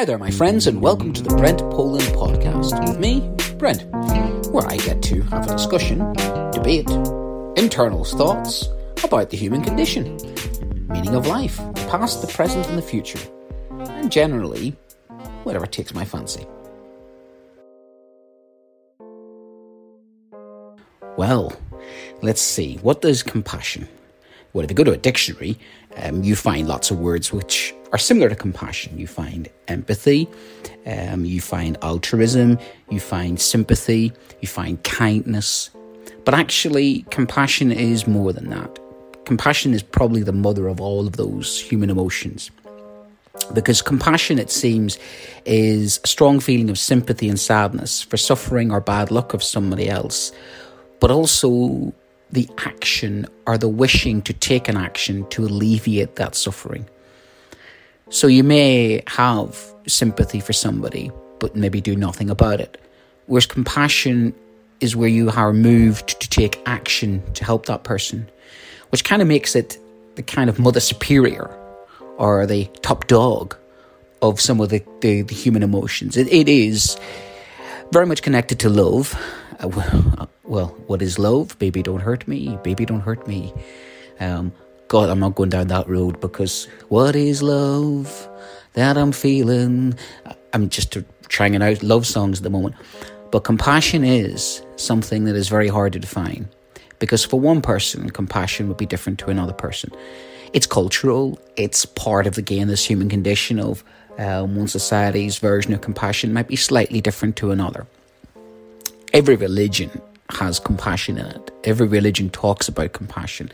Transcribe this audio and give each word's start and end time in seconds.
Hi 0.00 0.06
there, 0.06 0.16
my 0.16 0.30
friends, 0.30 0.66
and 0.66 0.80
welcome 0.80 1.12
to 1.12 1.22
the 1.22 1.36
Brent 1.36 1.58
Poland 1.58 2.04
podcast 2.14 2.88
with 2.88 2.98
me, 2.98 3.30
Brent, 3.58 3.84
where 4.50 4.66
I 4.66 4.78
get 4.78 5.02
to 5.02 5.20
have 5.24 5.46
a 5.46 5.52
discussion, 5.52 5.98
debate, 6.52 6.88
internal 7.58 8.04
thoughts 8.04 8.66
about 9.04 9.28
the 9.28 9.36
human 9.36 9.60
condition, 9.60 10.16
meaning 10.88 11.14
of 11.14 11.26
life, 11.26 11.58
the 11.58 11.86
past, 11.90 12.22
the 12.22 12.28
present, 12.28 12.66
and 12.68 12.78
the 12.78 12.82
future, 12.82 13.20
and 13.78 14.10
generally, 14.10 14.74
whatever 15.42 15.66
takes 15.66 15.92
my 15.92 16.06
fancy. 16.06 16.46
Well, 21.18 21.52
let's 22.22 22.40
see. 22.40 22.76
What 22.76 23.02
does 23.02 23.22
compassion? 23.22 23.86
Well, 24.54 24.64
if 24.64 24.70
you 24.70 24.74
go 24.74 24.84
to 24.84 24.92
a 24.92 24.96
dictionary, 24.96 25.58
um, 25.96 26.24
you 26.24 26.36
find 26.36 26.66
lots 26.66 26.90
of 26.90 26.98
words 26.98 27.34
which 27.34 27.74
are 27.92 27.98
similar 27.98 28.28
to 28.28 28.36
compassion. 28.36 28.98
You 28.98 29.06
find 29.06 29.48
empathy, 29.68 30.28
um, 30.86 31.24
you 31.24 31.40
find 31.40 31.76
altruism, 31.82 32.58
you 32.90 33.00
find 33.00 33.40
sympathy, 33.40 34.12
you 34.40 34.48
find 34.48 34.82
kindness. 34.84 35.70
But 36.24 36.34
actually, 36.34 37.04
compassion 37.10 37.72
is 37.72 38.06
more 38.06 38.32
than 38.32 38.50
that. 38.50 38.78
Compassion 39.24 39.74
is 39.74 39.82
probably 39.82 40.22
the 40.22 40.32
mother 40.32 40.68
of 40.68 40.80
all 40.80 41.06
of 41.06 41.16
those 41.16 41.60
human 41.60 41.90
emotions. 41.90 42.50
Because 43.54 43.80
compassion, 43.80 44.38
it 44.38 44.50
seems, 44.50 44.98
is 45.44 46.00
a 46.04 46.06
strong 46.06 46.40
feeling 46.40 46.68
of 46.68 46.78
sympathy 46.78 47.28
and 47.28 47.38
sadness 47.38 48.02
for 48.02 48.16
suffering 48.16 48.70
or 48.70 48.80
bad 48.80 49.10
luck 49.10 49.34
of 49.34 49.42
somebody 49.42 49.88
else, 49.88 50.32
but 51.00 51.10
also 51.10 51.92
the 52.32 52.48
action 52.58 53.26
or 53.46 53.56
the 53.58 53.68
wishing 53.68 54.22
to 54.22 54.32
take 54.32 54.68
an 54.68 54.76
action 54.76 55.26
to 55.30 55.44
alleviate 55.44 56.16
that 56.16 56.34
suffering. 56.34 56.86
So 58.10 58.26
you 58.26 58.42
may 58.42 59.02
have 59.06 59.72
sympathy 59.86 60.40
for 60.40 60.52
somebody, 60.52 61.10
but 61.38 61.54
maybe 61.54 61.80
do 61.80 61.94
nothing 61.94 62.28
about 62.28 62.60
it. 62.60 62.76
Whereas 63.26 63.46
compassion 63.46 64.34
is 64.80 64.96
where 64.96 65.08
you 65.08 65.30
are 65.30 65.52
moved 65.52 66.20
to 66.20 66.28
take 66.28 66.60
action 66.66 67.22
to 67.34 67.44
help 67.44 67.66
that 67.66 67.84
person, 67.84 68.28
which 68.90 69.04
kind 69.04 69.22
of 69.22 69.28
makes 69.28 69.54
it 69.54 69.78
the 70.16 70.22
kind 70.22 70.50
of 70.50 70.58
mother 70.58 70.80
superior 70.80 71.48
or 72.16 72.46
the 72.46 72.64
top 72.82 73.06
dog 73.06 73.56
of 74.22 74.40
some 74.40 74.60
of 74.60 74.70
the, 74.70 74.84
the, 75.00 75.22
the 75.22 75.34
human 75.34 75.62
emotions. 75.62 76.16
It, 76.16 76.26
it 76.32 76.48
is 76.48 76.96
very 77.92 78.06
much 78.06 78.22
connected 78.22 78.58
to 78.60 78.68
love. 78.68 79.14
Uh, 79.60 80.26
well, 80.44 80.68
what 80.88 81.00
is 81.00 81.16
love? 81.16 81.56
Baby, 81.60 81.82
don't 81.82 82.00
hurt 82.00 82.26
me. 82.26 82.58
Baby, 82.64 82.86
don't 82.86 83.00
hurt 83.00 83.26
me. 83.28 83.54
Um, 84.18 84.52
God, 84.90 85.08
I'm 85.08 85.20
not 85.20 85.36
going 85.36 85.50
down 85.50 85.68
that 85.68 85.88
road 85.88 86.20
because 86.20 86.64
what 86.88 87.14
is 87.14 87.44
love 87.44 88.28
that 88.72 88.98
I'm 88.98 89.12
feeling? 89.12 89.94
I'm 90.52 90.68
just 90.68 90.98
trying 91.28 91.62
out 91.62 91.84
love 91.84 92.08
songs 92.08 92.40
at 92.40 92.42
the 92.42 92.50
moment. 92.50 92.74
But 93.30 93.44
compassion 93.44 94.02
is 94.02 94.62
something 94.74 95.26
that 95.26 95.36
is 95.36 95.48
very 95.48 95.68
hard 95.68 95.92
to 95.92 96.00
define 96.00 96.48
because 96.98 97.24
for 97.24 97.38
one 97.38 97.62
person, 97.62 98.10
compassion 98.10 98.66
would 98.66 98.78
be 98.78 98.84
different 98.84 99.20
to 99.20 99.30
another 99.30 99.52
person. 99.52 99.92
It's 100.54 100.66
cultural, 100.66 101.38
it's 101.54 101.84
part 101.86 102.26
of, 102.26 102.36
again, 102.36 102.66
this 102.66 102.84
human 102.84 103.08
condition 103.08 103.60
of 103.60 103.84
um, 104.18 104.56
one 104.56 104.66
society's 104.66 105.38
version 105.38 105.72
of 105.72 105.82
compassion 105.82 106.32
might 106.32 106.48
be 106.48 106.56
slightly 106.56 107.00
different 107.00 107.36
to 107.36 107.52
another. 107.52 107.86
Every 109.12 109.36
religion 109.36 109.92
has 110.32 110.58
compassion 110.58 111.18
in 111.18 111.26
it. 111.26 111.50
Every 111.64 111.86
religion 111.86 112.30
talks 112.30 112.68
about 112.68 112.92
compassion. 112.92 113.50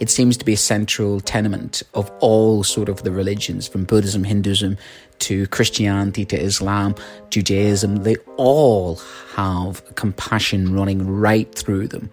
It 0.00 0.10
seems 0.10 0.36
to 0.36 0.44
be 0.44 0.52
a 0.52 0.58
central 0.58 1.20
tenement 1.20 1.82
of 1.94 2.10
all 2.20 2.62
sort 2.62 2.88
of 2.88 3.02
the 3.02 3.10
religions, 3.10 3.66
from 3.66 3.84
Buddhism, 3.84 4.24
Hinduism 4.24 4.76
to 5.20 5.46
Christianity 5.48 6.24
to 6.26 6.40
Islam, 6.40 6.94
Judaism. 7.30 7.96
They 8.04 8.16
all 8.36 9.00
have 9.34 9.82
compassion 9.96 10.74
running 10.74 11.06
right 11.06 11.52
through 11.52 11.88
them. 11.88 12.10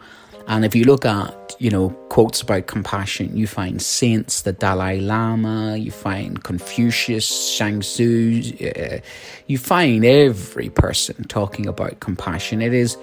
And 0.48 0.64
if 0.64 0.76
you 0.76 0.84
look 0.84 1.06
at, 1.06 1.56
you 1.60 1.72
know, 1.72 1.90
quotes 2.10 2.42
about 2.42 2.68
compassion, 2.68 3.36
you 3.36 3.48
find 3.48 3.82
saints, 3.82 4.44
the 4.44 4.54
Dalai 4.54 5.00
Lama, 5.00 5.76
you 5.76 5.90
find 5.90 6.44
Confucius, 6.44 7.50
Shang 7.52 7.80
Tzu, 7.80 8.42
uh, 8.64 9.00
you 9.48 9.58
find 9.58 10.06
every 10.06 10.70
person 10.70 11.24
talking 11.24 11.66
about 11.66 12.00
compassion. 12.00 12.62
It 12.62 12.74
is 12.74 12.96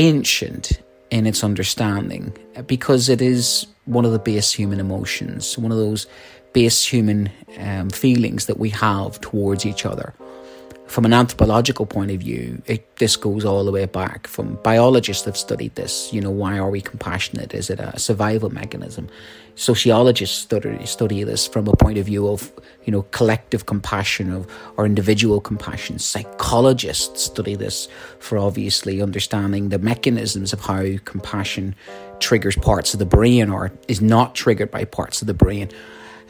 ancient 0.00 0.80
in 1.10 1.26
its 1.26 1.44
understanding 1.44 2.34
because 2.66 3.08
it 3.08 3.20
is 3.20 3.66
one 3.84 4.06
of 4.06 4.12
the 4.12 4.18
base 4.18 4.50
human 4.50 4.80
emotions, 4.80 5.58
one 5.58 5.70
of 5.70 5.78
those 5.78 6.06
base 6.54 6.84
human 6.84 7.30
um, 7.58 7.90
feelings 7.90 8.46
that 8.46 8.58
we 8.58 8.70
have 8.70 9.20
towards 9.20 9.66
each 9.66 9.84
other. 9.84 10.14
From 10.90 11.04
an 11.04 11.12
anthropological 11.12 11.86
point 11.86 12.10
of 12.10 12.18
view, 12.18 12.62
it, 12.66 12.96
this 12.96 13.14
goes 13.14 13.44
all 13.44 13.64
the 13.64 13.70
way 13.70 13.86
back. 13.86 14.26
From 14.26 14.56
biologists 14.64 15.24
have 15.24 15.36
studied 15.36 15.76
this. 15.76 16.12
You 16.12 16.20
know, 16.20 16.32
why 16.32 16.58
are 16.58 16.68
we 16.68 16.80
compassionate? 16.80 17.54
Is 17.54 17.70
it 17.70 17.78
a 17.78 17.96
survival 17.96 18.50
mechanism? 18.50 19.08
Sociologists 19.54 20.36
study, 20.36 20.84
study 20.86 21.22
this 21.22 21.46
from 21.46 21.68
a 21.68 21.76
point 21.76 21.96
of 21.98 22.06
view 22.06 22.26
of, 22.26 22.50
you 22.86 22.90
know, 22.90 23.02
collective 23.12 23.66
compassion 23.66 24.32
of, 24.32 24.52
or 24.76 24.84
individual 24.84 25.40
compassion. 25.40 26.00
Psychologists 26.00 27.22
study 27.22 27.54
this 27.54 27.86
for 28.18 28.36
obviously 28.36 29.00
understanding 29.00 29.68
the 29.68 29.78
mechanisms 29.78 30.52
of 30.52 30.58
how 30.58 30.96
compassion 31.04 31.76
triggers 32.18 32.56
parts 32.56 32.94
of 32.94 32.98
the 32.98 33.06
brain 33.06 33.48
or 33.48 33.70
is 33.86 34.00
not 34.00 34.34
triggered 34.34 34.72
by 34.72 34.84
parts 34.84 35.20
of 35.22 35.28
the 35.28 35.34
brain. 35.34 35.70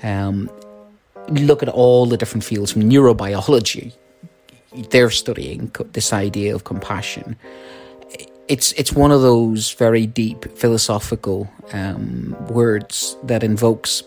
Um, 0.03 0.51
look 1.29 1.63
at 1.63 1.71
all 1.71 2.05
the 2.05 2.19
different 2.19 2.45
fields 2.45 2.73
from 2.73 2.83
neurobiology 2.83 3.95
they're 4.91 5.11
studying 5.11 5.71
this 5.93 6.13
idea 6.13 6.55
of 6.55 6.65
compassion. 6.65 7.37
It's 8.49 8.73
it's 8.73 8.93
one 8.93 9.13
of 9.13 9.23
those 9.23 9.73
very 9.73 10.07
deep 10.07 10.45
philosophical 10.57 11.49
um, 11.73 12.37
words 12.49 13.17
that 13.25 13.43
invokes 13.43 14.03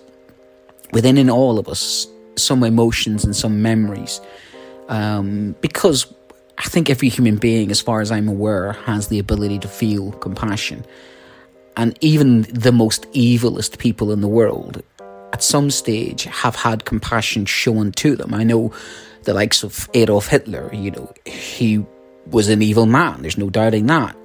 within 0.91 1.17
in 1.17 1.29
all 1.29 1.57
of 1.59 1.67
us 1.67 2.07
some 2.35 2.63
emotions 2.63 3.23
and 3.23 3.35
some 3.35 3.61
memories, 3.61 4.19
um, 4.89 5.55
because 5.61 6.11
I 6.57 6.63
think 6.63 6.89
every 6.89 7.09
human 7.09 7.37
being, 7.37 7.71
as 7.71 7.79
far 7.79 8.01
as 8.01 8.11
I'm 8.11 8.27
aware, 8.27 8.73
has 8.73 9.07
the 9.07 9.19
ability 9.19 9.59
to 9.59 9.67
feel 9.67 10.11
compassion, 10.13 10.85
and 11.77 11.97
even 12.01 12.41
the 12.43 12.71
most 12.71 13.03
evilest 13.13 13.77
people 13.77 14.11
in 14.11 14.21
the 14.21 14.27
world, 14.27 14.83
at 15.31 15.41
some 15.41 15.71
stage, 15.71 16.23
have 16.25 16.55
had 16.55 16.85
compassion 16.85 17.45
shown 17.45 17.91
to 17.93 18.15
them. 18.15 18.33
I 18.33 18.43
know 18.43 18.73
the 19.25 19.33
likes 19.33 19.63
of 19.63 19.89
Adolf 19.93 20.27
Hitler, 20.27 20.69
you 20.73 20.91
know, 20.91 21.13
he 21.25 21.85
was 22.27 22.49
an 22.49 22.61
evil 22.61 22.85
man, 22.85 23.21
there's 23.21 23.37
no 23.37 23.49
doubting 23.49 23.87
that. 23.87 24.15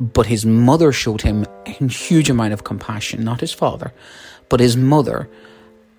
But 0.00 0.26
his 0.26 0.44
mother 0.44 0.92
showed 0.92 1.22
him 1.22 1.46
a 1.66 1.70
huge 1.70 2.28
amount 2.28 2.52
of 2.52 2.64
compassion, 2.64 3.24
not 3.24 3.40
his 3.40 3.52
father, 3.52 3.92
but 4.48 4.60
his 4.60 4.76
mother. 4.76 5.28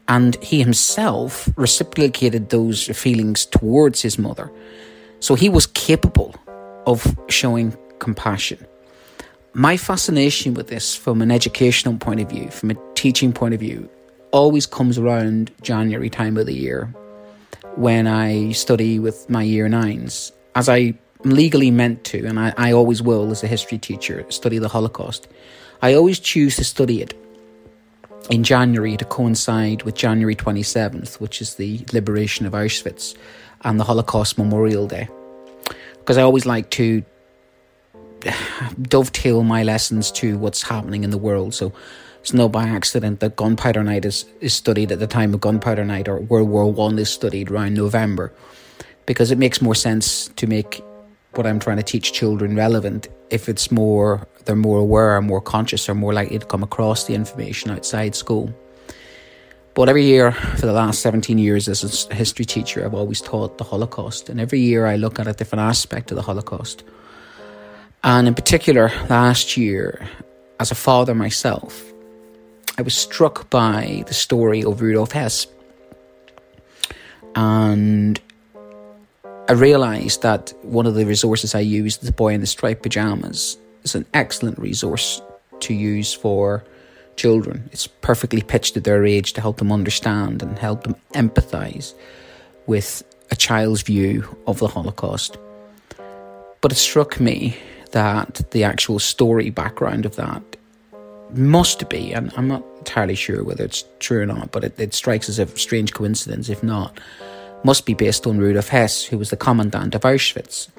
And 0.07 0.35
he 0.43 0.59
himself 0.59 1.49
reciprocated 1.55 2.49
those 2.49 2.87
feelings 2.87 3.45
towards 3.45 4.01
his 4.01 4.19
mother. 4.19 4.51
So 5.21 5.35
he 5.35 5.47
was 5.47 5.67
capable 5.67 6.35
of 6.85 7.17
showing 7.29 7.77
compassion. 7.99 8.65
My 9.53 9.77
fascination 9.77 10.55
with 10.55 10.67
this, 10.67 10.95
from 10.95 11.21
an 11.21 11.31
educational 11.31 11.97
point 11.97 12.19
of 12.19 12.29
view, 12.29 12.49
from 12.49 12.71
a 12.71 12.77
teaching 12.95 13.31
point 13.31 13.53
of 13.53 13.59
view, 13.59 13.89
always 14.31 14.65
comes 14.65 14.97
around 14.97 15.51
January 15.61 16.09
time 16.09 16.37
of 16.37 16.47
the 16.47 16.53
year 16.53 16.93
when 17.75 18.07
I 18.07 18.51
study 18.51 18.99
with 18.99 19.29
my 19.29 19.43
year 19.43 19.67
nines, 19.67 20.31
as 20.55 20.69
I 20.69 20.93
legally 21.23 21.71
meant 21.71 22.03
to, 22.05 22.25
and 22.25 22.39
I, 22.39 22.53
I 22.57 22.71
always 22.73 23.01
will 23.01 23.31
as 23.31 23.43
a 23.43 23.47
history 23.47 23.77
teacher, 23.77 24.25
study 24.29 24.59
the 24.59 24.69
Holocaust. 24.69 25.27
I 25.81 25.93
always 25.93 26.19
choose 26.19 26.55
to 26.57 26.63
study 26.63 27.01
it 27.01 27.13
in 28.29 28.43
January 28.43 28.95
to 28.97 29.05
coincide 29.05 29.83
with 29.83 29.95
January 29.95 30.35
27th, 30.35 31.19
which 31.19 31.41
is 31.41 31.55
the 31.55 31.85
liberation 31.91 32.45
of 32.45 32.53
Auschwitz 32.53 33.15
and 33.61 33.79
the 33.79 33.83
Holocaust 33.83 34.37
Memorial 34.37 34.87
Day. 34.87 35.09
Because 35.99 36.17
I 36.17 36.21
always 36.21 36.45
like 36.45 36.69
to 36.71 37.03
dovetail 38.81 39.43
my 39.43 39.63
lessons 39.63 40.11
to 40.11 40.37
what's 40.37 40.63
happening 40.63 41.03
in 41.03 41.09
the 41.09 41.17
world. 41.17 41.53
So 41.53 41.73
it's 42.23 42.33
no 42.33 42.47
by 42.47 42.63
accident 42.63 43.19
that 43.19 43.35
Gunpowder 43.35 43.83
Night 43.83 44.05
is, 44.05 44.23
is 44.39 44.53
studied 44.53 44.93
at 44.93 44.99
the 44.99 45.07
time 45.07 45.33
of 45.33 45.41
Gunpowder 45.41 45.83
Night 45.83 46.07
or 46.07 46.21
World 46.21 46.47
War 46.47 46.71
One 46.71 46.97
is 46.97 47.09
studied 47.09 47.51
around 47.51 47.73
November, 47.73 48.31
because 49.05 49.29
it 49.29 49.37
makes 49.37 49.61
more 49.61 49.75
sense 49.75 50.29
to 50.37 50.47
make 50.47 50.81
what 51.33 51.45
I'm 51.45 51.59
trying 51.59 51.75
to 51.77 51.83
teach 51.83 52.13
children 52.13 52.55
relevant 52.55 53.09
if 53.29 53.49
it's 53.49 53.71
more 53.71 54.25
they're 54.45 54.55
more 54.55 54.79
aware, 54.79 55.19
more 55.21 55.41
conscious, 55.41 55.89
or 55.89 55.95
more 55.95 56.13
likely 56.13 56.39
to 56.39 56.45
come 56.45 56.63
across 56.63 57.03
the 57.03 57.13
information 57.13 57.71
outside 57.71 58.15
school. 58.15 58.53
But 59.73 59.89
every 59.89 60.05
year 60.05 60.31
for 60.31 60.65
the 60.65 60.71
last 60.71 61.01
17 61.01 61.37
years 61.37 61.67
as 61.67 62.07
a 62.09 62.15
history 62.15 62.45
teacher, 62.45 62.85
I've 62.85 62.93
always 62.93 63.19
taught 63.19 63.57
the 63.57 63.65
Holocaust. 63.65 64.29
And 64.29 64.39
every 64.39 64.61
year 64.61 64.85
I 64.85 64.95
look 64.95 65.19
at 65.19 65.27
a 65.27 65.33
different 65.33 65.61
aspect 65.61 66.09
of 66.11 66.15
the 66.15 66.21
Holocaust. 66.21 66.85
And 68.01 68.29
in 68.29 68.33
particular, 68.33 68.91
last 69.09 69.57
year, 69.57 70.07
as 70.61 70.71
a 70.71 70.75
father 70.75 71.15
myself, 71.15 71.92
I 72.75 72.81
was 72.81 72.95
struck 72.95 73.49
by 73.51 74.03
the 74.07 74.13
story 74.15 74.63
of 74.63 74.81
Rudolf 74.81 75.11
Hess. 75.11 75.45
And 77.35 78.19
I 79.47 79.53
realised 79.53 80.23
that 80.23 80.53
one 80.63 80.87
of 80.87 80.95
the 80.95 81.05
resources 81.05 81.53
I 81.53 81.59
used, 81.59 82.01
the 82.01 82.11
boy 82.11 82.33
in 82.33 82.41
the 82.41 82.47
striped 82.47 82.81
pajamas, 82.81 83.57
is 83.83 83.93
an 83.93 84.05
excellent 84.13 84.57
resource 84.57 85.21
to 85.59 85.73
use 85.73 86.13
for 86.13 86.63
children. 87.15 87.69
It's 87.71 87.85
perfectly 87.85 88.41
pitched 88.41 88.75
at 88.75 88.85
their 88.85 89.05
age 89.05 89.33
to 89.33 89.41
help 89.41 89.57
them 89.57 89.71
understand 89.71 90.41
and 90.41 90.57
help 90.57 90.83
them 90.83 90.95
empathise 91.13 91.93
with 92.65 93.03
a 93.29 93.35
child's 93.35 93.83
view 93.83 94.35
of 94.47 94.57
the 94.57 94.67
Holocaust. 94.67 95.37
But 96.61 96.71
it 96.71 96.75
struck 96.75 97.19
me 97.19 97.57
that 97.91 98.49
the 98.49 98.63
actual 98.63 98.97
story 98.97 99.51
background 99.51 100.07
of 100.07 100.15
that 100.15 100.52
must 101.37 101.89
be, 101.89 102.13
and 102.13 102.31
I'm 102.35 102.47
not 102.47 102.63
entirely 102.77 103.15
sure 103.15 103.43
whether 103.43 103.63
it's 103.63 103.83
true 103.99 104.21
or 104.21 104.25
not, 104.25 104.51
but 104.51 104.63
it, 104.63 104.79
it 104.79 104.93
strikes 104.93 105.29
as 105.29 105.39
a 105.39 105.47
strange 105.57 105.93
coincidence 105.93 106.49
if 106.49 106.63
not, 106.63 106.99
must 107.63 107.85
be 107.85 107.93
based 107.93 108.27
on 108.27 108.37
Rudolf 108.37 108.67
Hess, 108.67 109.03
who 109.03 109.17
was 109.17 109.29
the 109.29 109.37
commandant 109.37 109.95
of 109.95 110.01
Auschwitz, 110.01 110.69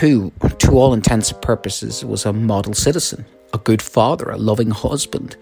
who, 0.00 0.32
to 0.58 0.72
all 0.72 0.92
intents 0.92 1.30
and 1.30 1.40
purposes, 1.40 2.04
was 2.04 2.26
a 2.26 2.32
model 2.32 2.74
citizen, 2.74 3.24
a 3.52 3.58
good 3.58 3.80
father, 3.80 4.30
a 4.30 4.36
loving 4.36 4.70
husband. 4.70 5.36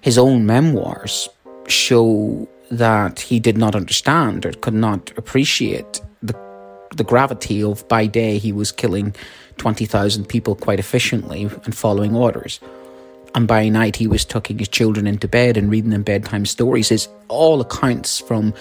His 0.00 0.18
own 0.18 0.46
memoirs 0.46 1.28
show 1.68 2.48
that 2.70 3.20
he 3.20 3.38
did 3.38 3.56
not 3.56 3.76
understand 3.76 4.44
or 4.46 4.52
could 4.52 4.74
not 4.74 5.12
appreciate 5.16 6.00
the 6.22 6.34
the 6.96 7.04
gravity 7.04 7.62
of 7.62 7.86
by 7.88 8.06
day 8.06 8.38
he 8.38 8.52
was 8.52 8.72
killing 8.72 9.14
20,000 9.58 10.26
people 10.28 10.54
quite 10.54 10.78
efficiently 10.78 11.42
and 11.64 11.74
following 11.74 12.14
orders. 12.14 12.60
And 13.34 13.48
by 13.48 13.68
night 13.68 13.96
he 13.96 14.06
was 14.06 14.24
tucking 14.24 14.58
his 14.58 14.68
children 14.68 15.06
into 15.06 15.26
bed 15.28 15.56
and 15.56 15.70
reading 15.70 15.90
them 15.90 16.02
bedtime 16.02 16.46
stories. 16.46 16.90
Is 16.90 17.08
all 17.28 17.60
accounts 17.60 18.18
from 18.18 18.54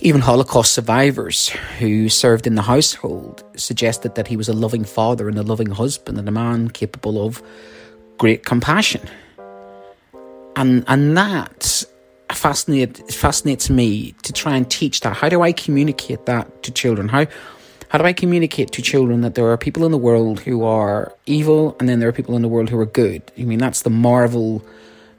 even 0.00 0.20
Holocaust 0.20 0.74
survivors 0.74 1.48
who 1.78 2.08
served 2.08 2.46
in 2.46 2.54
the 2.54 2.62
household 2.62 3.42
suggested 3.56 4.14
that 4.16 4.26
he 4.26 4.36
was 4.36 4.48
a 4.48 4.52
loving 4.52 4.84
father 4.84 5.28
and 5.28 5.38
a 5.38 5.42
loving 5.42 5.70
husband 5.70 6.18
and 6.18 6.28
a 6.28 6.32
man 6.32 6.68
capable 6.68 7.24
of 7.24 7.42
great 8.18 8.44
compassion. 8.44 9.00
And 10.56 10.84
and 10.86 11.16
that 11.16 11.84
fascinate, 12.30 12.98
fascinates 13.12 13.70
me 13.70 14.12
to 14.22 14.32
try 14.32 14.56
and 14.56 14.70
teach 14.70 15.00
that. 15.00 15.16
How 15.16 15.28
do 15.28 15.42
I 15.42 15.52
communicate 15.52 16.26
that 16.26 16.62
to 16.64 16.70
children? 16.70 17.08
How 17.08 17.26
how 17.88 17.98
do 17.98 18.04
I 18.04 18.12
communicate 18.12 18.70
to 18.72 18.82
children 18.82 19.20
that 19.20 19.34
there 19.34 19.46
are 19.50 19.56
people 19.56 19.84
in 19.84 19.92
the 19.92 19.98
world 19.98 20.40
who 20.40 20.64
are 20.64 21.14
evil 21.26 21.76
and 21.78 21.88
then 21.88 22.00
there 22.00 22.08
are 22.08 22.12
people 22.12 22.36
in 22.36 22.42
the 22.42 22.48
world 22.48 22.70
who 22.70 22.78
are 22.78 22.86
good? 22.86 23.22
I 23.38 23.42
mean, 23.42 23.58
that's 23.58 23.82
the 23.82 23.90
Marvel 23.90 24.64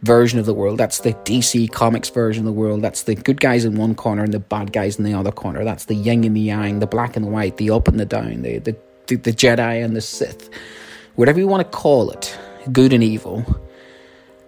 version 0.01 0.39
of 0.39 0.45
the 0.45 0.53
world. 0.53 0.77
That's 0.77 0.99
the 0.99 1.13
DC 1.13 1.71
Comics 1.71 2.09
version 2.09 2.41
of 2.41 2.45
the 2.45 2.59
world. 2.59 2.81
That's 2.81 3.03
the 3.03 3.15
good 3.15 3.41
guys 3.41 3.65
in 3.65 3.75
one 3.75 3.95
corner 3.95 4.23
and 4.23 4.33
the 4.33 4.39
bad 4.39 4.71
guys 4.71 4.97
in 4.97 5.03
the 5.03 5.13
other 5.13 5.31
corner. 5.31 5.63
That's 5.63 5.85
the 5.85 5.95
yin 5.95 6.23
and 6.23 6.35
the 6.35 6.41
yang, 6.41 6.79
the 6.79 6.87
black 6.87 7.15
and 7.15 7.25
the 7.25 7.29
white, 7.29 7.57
the 7.57 7.71
up 7.71 7.87
and 7.87 7.99
the 7.99 8.05
down, 8.05 8.41
the, 8.41 8.59
the, 8.59 8.77
the, 9.07 9.15
the 9.15 9.31
Jedi 9.31 9.83
and 9.83 9.95
the 9.95 10.01
Sith. 10.01 10.49
Whatever 11.15 11.39
you 11.39 11.47
want 11.47 11.69
to 11.69 11.77
call 11.77 12.11
it, 12.11 12.37
good 12.71 12.93
and 12.93 13.03
evil. 13.03 13.45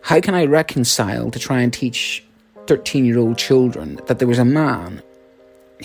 How 0.02 0.22
can 0.22 0.36
I 0.36 0.46
reconcile 0.46 1.32
to 1.32 1.40
try 1.40 1.62
and 1.62 1.74
teach 1.74 2.24
13 2.68 3.06
year 3.06 3.18
old 3.18 3.38
children 3.38 4.00
that 4.08 4.20
there 4.20 4.28
was 4.28 4.40
a 4.40 4.46
man 4.46 5.02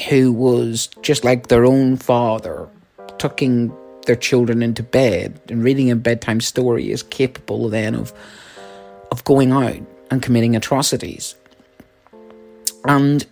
who 0.09 0.33
was 0.33 0.89
just 1.03 1.25
like 1.25 1.49
their 1.49 1.65
own 1.65 1.97
father, 1.97 2.69
tucking 3.19 3.73
their 4.07 4.17
children 4.17 4.63
into 4.63 4.83
bed 4.83 5.41
and 5.49 5.63
reading 5.63 5.91
a 5.91 5.97
bedtime 5.97 6.41
story 6.41 6.91
is 6.91 7.03
capable 7.03 7.69
then 7.69 7.95
of 7.95 8.13
of 9.13 9.23
going 9.25 9.53
out 9.53 9.81
and 10.11 10.23
committing 10.23 10.57
atrocities. 10.57 11.35
And 12.85 13.25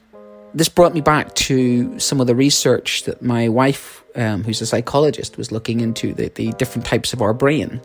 this 0.54 0.68
brought 0.68 0.94
me 0.94 1.00
back 1.00 1.34
to 1.34 1.98
some 1.98 2.20
of 2.20 2.26
the 2.26 2.34
research 2.34 3.04
that 3.04 3.22
my 3.22 3.48
wife, 3.48 4.04
um, 4.14 4.44
who's 4.44 4.60
a 4.60 4.66
psychologist, 4.66 5.38
was 5.38 5.50
looking 5.50 5.80
into 5.80 6.12
the, 6.12 6.28
the 6.28 6.52
different 6.52 6.86
types 6.86 7.12
of 7.12 7.22
our 7.22 7.32
brain. 7.32 7.80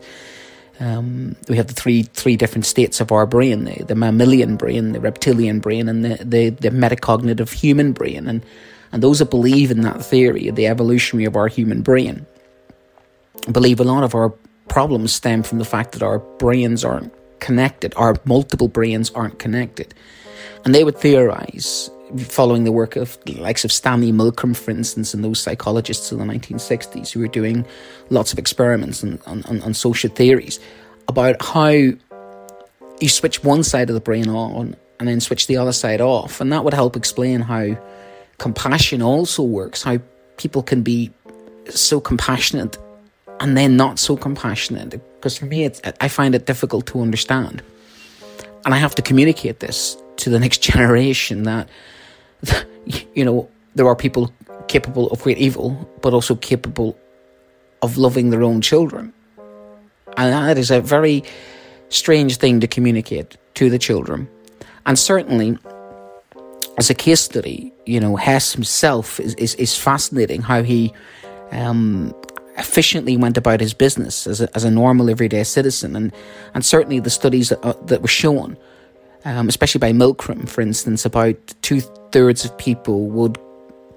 Um, 0.78 1.36
we 1.48 1.56
have 1.56 1.68
the 1.68 1.74
three 1.74 2.02
three 2.02 2.36
different 2.36 2.66
states 2.66 3.00
of 3.00 3.10
our 3.10 3.26
brain: 3.26 3.64
the, 3.64 3.84
the 3.84 3.94
mammalian 3.94 4.56
brain, 4.56 4.92
the 4.92 5.00
reptilian 5.00 5.60
brain, 5.60 5.88
and 5.88 6.04
the, 6.04 6.16
the, 6.22 6.50
the 6.50 6.70
metacognitive 6.70 7.52
human 7.52 7.92
brain. 7.92 8.28
And 8.28 8.44
and 8.92 9.02
those 9.02 9.18
that 9.18 9.30
believe 9.30 9.70
in 9.70 9.80
that 9.82 10.04
theory, 10.04 10.48
of 10.48 10.56
the 10.56 10.66
evolutionary 10.66 11.24
of 11.24 11.36
our 11.36 11.48
human 11.48 11.82
brain, 11.82 12.26
believe 13.50 13.80
a 13.80 13.84
lot 13.84 14.04
of 14.04 14.14
our 14.14 14.30
problems 14.68 15.12
stem 15.12 15.42
from 15.42 15.58
the 15.58 15.64
fact 15.64 15.92
that 15.92 16.02
our 16.02 16.18
brains 16.18 16.84
aren't 16.84 17.12
connected, 17.40 17.94
our 17.96 18.16
multiple 18.24 18.68
brains 18.68 19.10
aren't 19.10 19.38
connected. 19.38 19.94
And 20.64 20.74
they 20.74 20.84
would 20.84 20.98
theorize, 20.98 21.90
following 22.18 22.64
the 22.64 22.72
work 22.72 22.96
of 22.96 23.18
the 23.24 23.34
likes 23.34 23.64
of 23.64 23.72
Stanley 23.72 24.12
Milgram, 24.12 24.56
for 24.56 24.70
instance, 24.70 25.12
and 25.12 25.24
those 25.24 25.40
psychologists 25.40 26.12
in 26.12 26.18
the 26.18 26.24
1960s 26.24 27.10
who 27.10 27.20
were 27.20 27.28
doing 27.28 27.66
lots 28.10 28.32
of 28.32 28.38
experiments 28.38 29.02
on, 29.02 29.18
on, 29.26 29.42
on 29.62 29.74
social 29.74 30.10
theories 30.10 30.60
about 31.08 31.40
how 31.42 31.68
you 31.68 33.08
switch 33.08 33.42
one 33.42 33.62
side 33.62 33.90
of 33.90 33.94
the 33.94 34.00
brain 34.00 34.28
on 34.28 34.76
and 34.98 35.08
then 35.08 35.20
switch 35.20 35.46
the 35.46 35.56
other 35.56 35.72
side 35.72 36.00
off. 36.00 36.40
And 36.40 36.52
that 36.52 36.64
would 36.64 36.74
help 36.74 36.96
explain 36.96 37.40
how 37.40 37.76
compassion 38.38 39.02
also 39.02 39.42
works, 39.42 39.82
how 39.82 39.98
people 40.36 40.62
can 40.62 40.82
be 40.82 41.10
so 41.68 42.00
compassionate 42.00 42.78
and 43.40 43.56
then 43.56 43.76
not 43.76 43.98
so 43.98 44.16
compassionate. 44.16 44.90
Because 44.90 45.36
for 45.36 45.46
me, 45.46 45.70
I 46.00 46.08
find 46.08 46.34
it 46.34 46.46
difficult 46.46 46.86
to 46.86 47.00
understand. 47.00 47.62
And 48.64 48.74
I 48.74 48.78
have 48.78 48.94
to 48.96 49.02
communicate 49.02 49.60
this 49.60 49.96
to 50.18 50.30
the 50.30 50.38
next 50.38 50.62
generation 50.62 51.42
that, 51.44 51.68
you 53.14 53.24
know, 53.24 53.48
there 53.74 53.86
are 53.86 53.96
people 53.96 54.32
capable 54.68 55.08
of 55.10 55.22
great 55.22 55.38
evil, 55.38 55.88
but 56.02 56.12
also 56.12 56.34
capable 56.34 56.96
of 57.82 57.98
loving 57.98 58.30
their 58.30 58.42
own 58.42 58.60
children. 58.60 59.12
And 60.16 60.32
that 60.32 60.58
is 60.58 60.70
a 60.70 60.80
very 60.80 61.22
strange 61.88 62.38
thing 62.38 62.60
to 62.60 62.66
communicate 62.66 63.36
to 63.54 63.70
the 63.70 63.78
children. 63.78 64.28
And 64.86 64.98
certainly, 64.98 65.58
as 66.78 66.90
a 66.90 66.94
case 66.94 67.20
study, 67.20 67.72
you 67.86 68.00
know, 68.00 68.16
Hess 68.16 68.52
himself 68.52 69.20
is, 69.20 69.34
is, 69.34 69.54
is 69.56 69.76
fascinating 69.76 70.42
how 70.42 70.62
he 70.62 70.92
um, 71.50 72.14
efficiently 72.58 73.16
went 73.16 73.36
about 73.36 73.60
his 73.60 73.74
business 73.74 74.26
as 74.26 74.40
a, 74.40 74.48
as 74.56 74.64
a 74.64 74.70
normal 74.70 75.10
everyday 75.10 75.44
citizen. 75.44 75.96
And, 75.96 76.12
and 76.54 76.64
certainly 76.64 77.00
the 77.00 77.10
studies 77.10 77.50
that, 77.50 77.64
uh, 77.64 77.74
that 77.86 78.02
were 78.02 78.08
shown, 78.08 78.56
um, 79.24 79.48
especially 79.48 79.78
by 79.78 79.92
Milgram, 79.92 80.48
for 80.48 80.60
instance, 80.60 81.04
about 81.04 81.36
two 81.62 81.80
thirds 81.80 82.44
of 82.44 82.56
people 82.58 83.08
would 83.08 83.38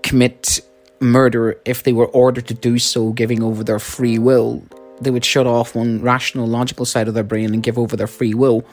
commit 0.04 0.62
murder 1.00 1.60
if 1.66 1.84
they 1.84 1.94
were 1.94 2.08
ordered 2.08 2.48
to 2.48 2.54
do 2.54 2.80
so, 2.80 3.12
giving 3.12 3.44
over 3.44 3.64
their 3.64 3.80
free 3.80 4.18
will. 4.18 4.64
They 5.02 5.12
would 5.12 5.26
shut 5.26 5.48
off 5.48 5.76
one 5.76 6.02
rational, 6.02 6.48
logical 6.48 6.86
side 6.86 7.08
of 7.08 7.14
their 7.14 7.24
brain 7.24 7.54
and 7.54 7.64
give 7.64 7.78
over 7.78 7.96
their 7.96 8.08
free 8.08 8.34
will. 8.34 8.66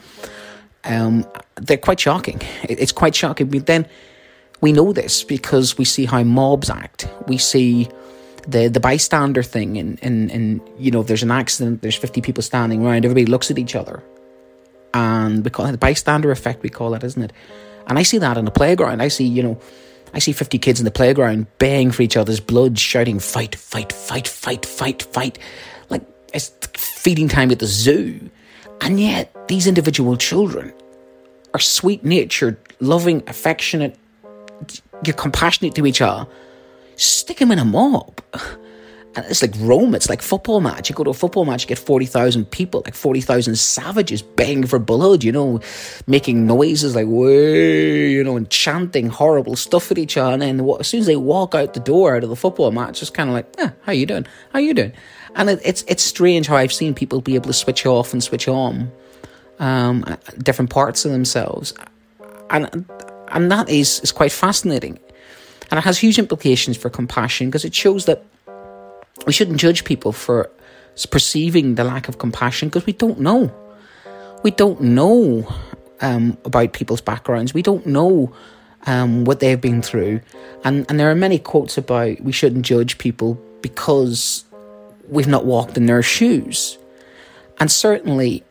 Um, 0.83 1.25
they're 1.55 1.77
quite 1.77 1.99
shocking. 1.99 2.41
It's 2.63 2.91
quite 2.91 3.15
shocking. 3.15 3.47
But 3.47 3.65
then 3.65 3.87
we 4.61 4.71
know 4.71 4.93
this 4.93 5.23
because 5.23 5.77
we 5.77 5.85
see 5.85 6.05
how 6.05 6.23
mobs 6.23 6.69
act. 6.69 7.07
We 7.27 7.37
see 7.37 7.89
the 8.47 8.69
the 8.69 8.79
bystander 8.79 9.43
thing, 9.43 9.77
and 9.77 9.99
and 10.01 10.31
and 10.31 10.61
you 10.77 10.91
know, 10.91 11.03
there's 11.03 11.23
an 11.23 11.31
accident. 11.31 11.81
There's 11.81 11.95
fifty 11.95 12.21
people 12.21 12.41
standing 12.43 12.85
around. 12.85 13.05
Everybody 13.05 13.25
looks 13.25 13.51
at 13.51 13.57
each 13.57 13.75
other, 13.75 14.01
and 14.97 15.43
we 15.43 15.51
call 15.51 15.67
it 15.67 15.73
the 15.73 15.77
bystander 15.77 16.31
effect. 16.31 16.63
We 16.63 16.69
call 16.69 16.95
it, 16.95 17.03
isn't 17.03 17.21
it? 17.21 17.31
And 17.85 17.99
I 17.99 18.03
see 18.03 18.17
that 18.17 18.37
in 18.37 18.45
the 18.45 18.51
playground. 18.51 19.01
I 19.01 19.09
see, 19.09 19.25
you 19.25 19.43
know, 19.43 19.59
I 20.13 20.19
see 20.19 20.31
50 20.31 20.57
kids 20.57 20.79
in 20.79 20.85
the 20.85 20.91
playground 20.91 21.45
baying 21.59 21.91
for 21.91 22.01
each 22.01 22.17
other's 22.17 22.39
blood, 22.39 22.79
shouting, 22.79 23.19
fight, 23.19 23.55
fight, 23.55 23.93
fight, 23.93 24.27
fight, 24.27 24.65
fight, 24.65 25.03
fight. 25.03 25.37
Like 25.89 26.01
it's 26.33 26.51
feeding 26.73 27.27
time 27.27 27.51
at 27.51 27.59
the 27.59 27.67
zoo. 27.67 28.29
And 28.81 28.99
yet, 28.99 29.47
these 29.47 29.67
individual 29.67 30.17
children 30.17 30.73
are 31.53 31.59
sweet 31.59 32.03
natured, 32.03 32.57
loving, 32.79 33.23
affectionate, 33.27 33.95
you're 35.05 35.15
compassionate 35.15 35.75
to 35.75 35.85
each 35.85 36.01
other. 36.01 36.27
Stick 36.95 37.37
them 37.37 37.51
in 37.51 37.59
a 37.59 37.65
mob. 37.65 38.19
It's 39.25 39.41
like 39.41 39.53
Rome, 39.57 39.95
it's 39.95 40.09
like 40.09 40.21
football 40.21 40.61
match. 40.61 40.89
You 40.89 40.95
go 40.95 41.03
to 41.03 41.09
a 41.09 41.13
football 41.13 41.45
match, 41.45 41.63
you 41.63 41.67
get 41.67 41.79
40,000 41.79 42.45
people, 42.51 42.81
like 42.85 42.93
40,000 42.93 43.57
savages 43.57 44.21
begging 44.21 44.65
for 44.67 44.79
blood, 44.79 45.23
you 45.23 45.31
know, 45.31 45.59
making 46.05 46.45
noises 46.45 46.95
like, 46.95 47.07
way, 47.07 48.11
you 48.11 48.23
know, 48.23 48.37
and 48.37 48.49
chanting 48.49 49.07
horrible 49.07 49.55
stuff 49.55 49.91
at 49.91 49.97
each 49.97 50.17
other. 50.17 50.43
And 50.43 50.61
as 50.79 50.87
soon 50.87 50.99
as 50.99 51.07
they 51.07 51.15
walk 51.15 51.55
out 51.55 51.73
the 51.73 51.79
door 51.79 52.15
out 52.15 52.23
of 52.23 52.29
the 52.29 52.35
football 52.35 52.71
match, 52.71 53.01
it's 53.01 53.09
kind 53.09 53.29
of 53.29 53.33
like, 53.33 53.55
eh, 53.57 53.71
how 53.81 53.91
you 53.91 54.05
doing? 54.05 54.27
How 54.53 54.59
you 54.59 54.73
doing? 54.73 54.93
And 55.35 55.49
it, 55.49 55.61
it's, 55.63 55.83
it's 55.87 56.03
strange 56.03 56.47
how 56.47 56.55
I've 56.55 56.73
seen 56.73 56.93
people 56.93 57.21
be 57.21 57.35
able 57.35 57.47
to 57.47 57.53
switch 57.53 57.85
off 57.85 58.13
and 58.13 58.23
switch 58.23 58.47
on 58.47 58.91
um, 59.59 60.05
different 60.39 60.69
parts 60.69 61.05
of 61.05 61.11
themselves. 61.11 61.73
And, 62.49 62.85
and 63.29 63.51
that 63.51 63.69
is, 63.69 63.99
is 64.01 64.11
quite 64.11 64.31
fascinating. 64.31 64.99
And 65.69 65.77
it 65.77 65.83
has 65.83 65.97
huge 65.97 66.17
implications 66.17 66.77
for 66.77 66.89
compassion 66.89 67.47
because 67.47 67.65
it 67.65 67.75
shows 67.75 68.05
that 68.05 68.23
we 69.25 69.33
shouldn't 69.33 69.59
judge 69.59 69.83
people 69.83 70.11
for 70.11 70.49
perceiving 71.11 71.75
the 71.75 71.83
lack 71.83 72.07
of 72.07 72.17
compassion 72.17 72.69
because 72.69 72.85
we 72.85 72.93
don't 72.93 73.19
know. 73.19 73.53
We 74.43 74.51
don't 74.51 74.81
know 74.81 75.47
um, 76.01 76.37
about 76.45 76.73
people's 76.73 77.01
backgrounds. 77.01 77.53
We 77.53 77.61
don't 77.61 77.85
know 77.85 78.33
um, 78.85 79.25
what 79.25 79.39
they've 79.39 79.59
been 79.59 79.81
through. 79.81 80.21
And, 80.63 80.85
and 80.89 80.99
there 80.99 81.11
are 81.11 81.15
many 81.15 81.39
quotes 81.39 81.77
about 81.77 82.21
we 82.21 82.31
shouldn't 82.31 82.65
judge 82.65 82.97
people 82.97 83.39
because 83.61 84.45
we've 85.09 85.27
not 85.27 85.45
walked 85.45 85.77
in 85.77 85.85
their 85.85 86.03
shoes. 86.03 86.77
And 87.59 87.71
certainly, 87.71 88.43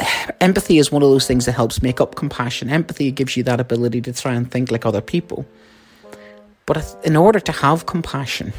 empathy 0.40 0.78
is 0.78 0.90
one 0.90 1.02
of 1.02 1.10
those 1.10 1.26
things 1.26 1.46
that 1.46 1.52
helps 1.52 1.82
make 1.82 2.00
up 2.00 2.14
compassion. 2.14 2.70
Empathy 2.70 3.10
gives 3.10 3.36
you 3.36 3.42
that 3.44 3.60
ability 3.60 4.00
to 4.02 4.12
try 4.12 4.34
and 4.34 4.50
think 4.50 4.70
like 4.70 4.86
other 4.86 5.00
people. 5.00 5.46
But 6.66 6.96
in 7.04 7.16
order 7.16 7.40
to 7.40 7.52
have 7.52 7.86
compassion, 7.86 8.52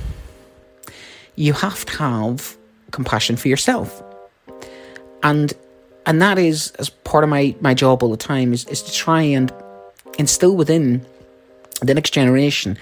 you 1.36 1.54
have 1.54 1.86
to 1.86 1.98
have 1.98 2.58
compassion 2.92 3.36
for 3.36 3.48
yourself. 3.48 4.04
And 5.24 5.54
and 6.06 6.22
that 6.22 6.38
is 6.38 6.72
as 6.80 6.90
part 6.90 7.24
of 7.24 7.30
my, 7.30 7.56
my 7.62 7.74
job 7.74 8.04
all 8.04 8.12
the 8.12 8.18
time 8.18 8.52
is, 8.52 8.66
is 8.66 8.82
to 8.82 8.92
try 8.92 9.22
and 9.22 9.54
instill 10.20 10.56
within 10.56 11.06
the 11.82 11.94
next 11.94 12.12
generation 12.12 12.78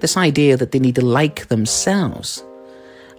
this 0.00 0.16
idea 0.16 0.58
that 0.58 0.72
they 0.72 0.78
need 0.78 0.94
to 0.94 1.04
like 1.04 1.48
themselves 1.48 2.44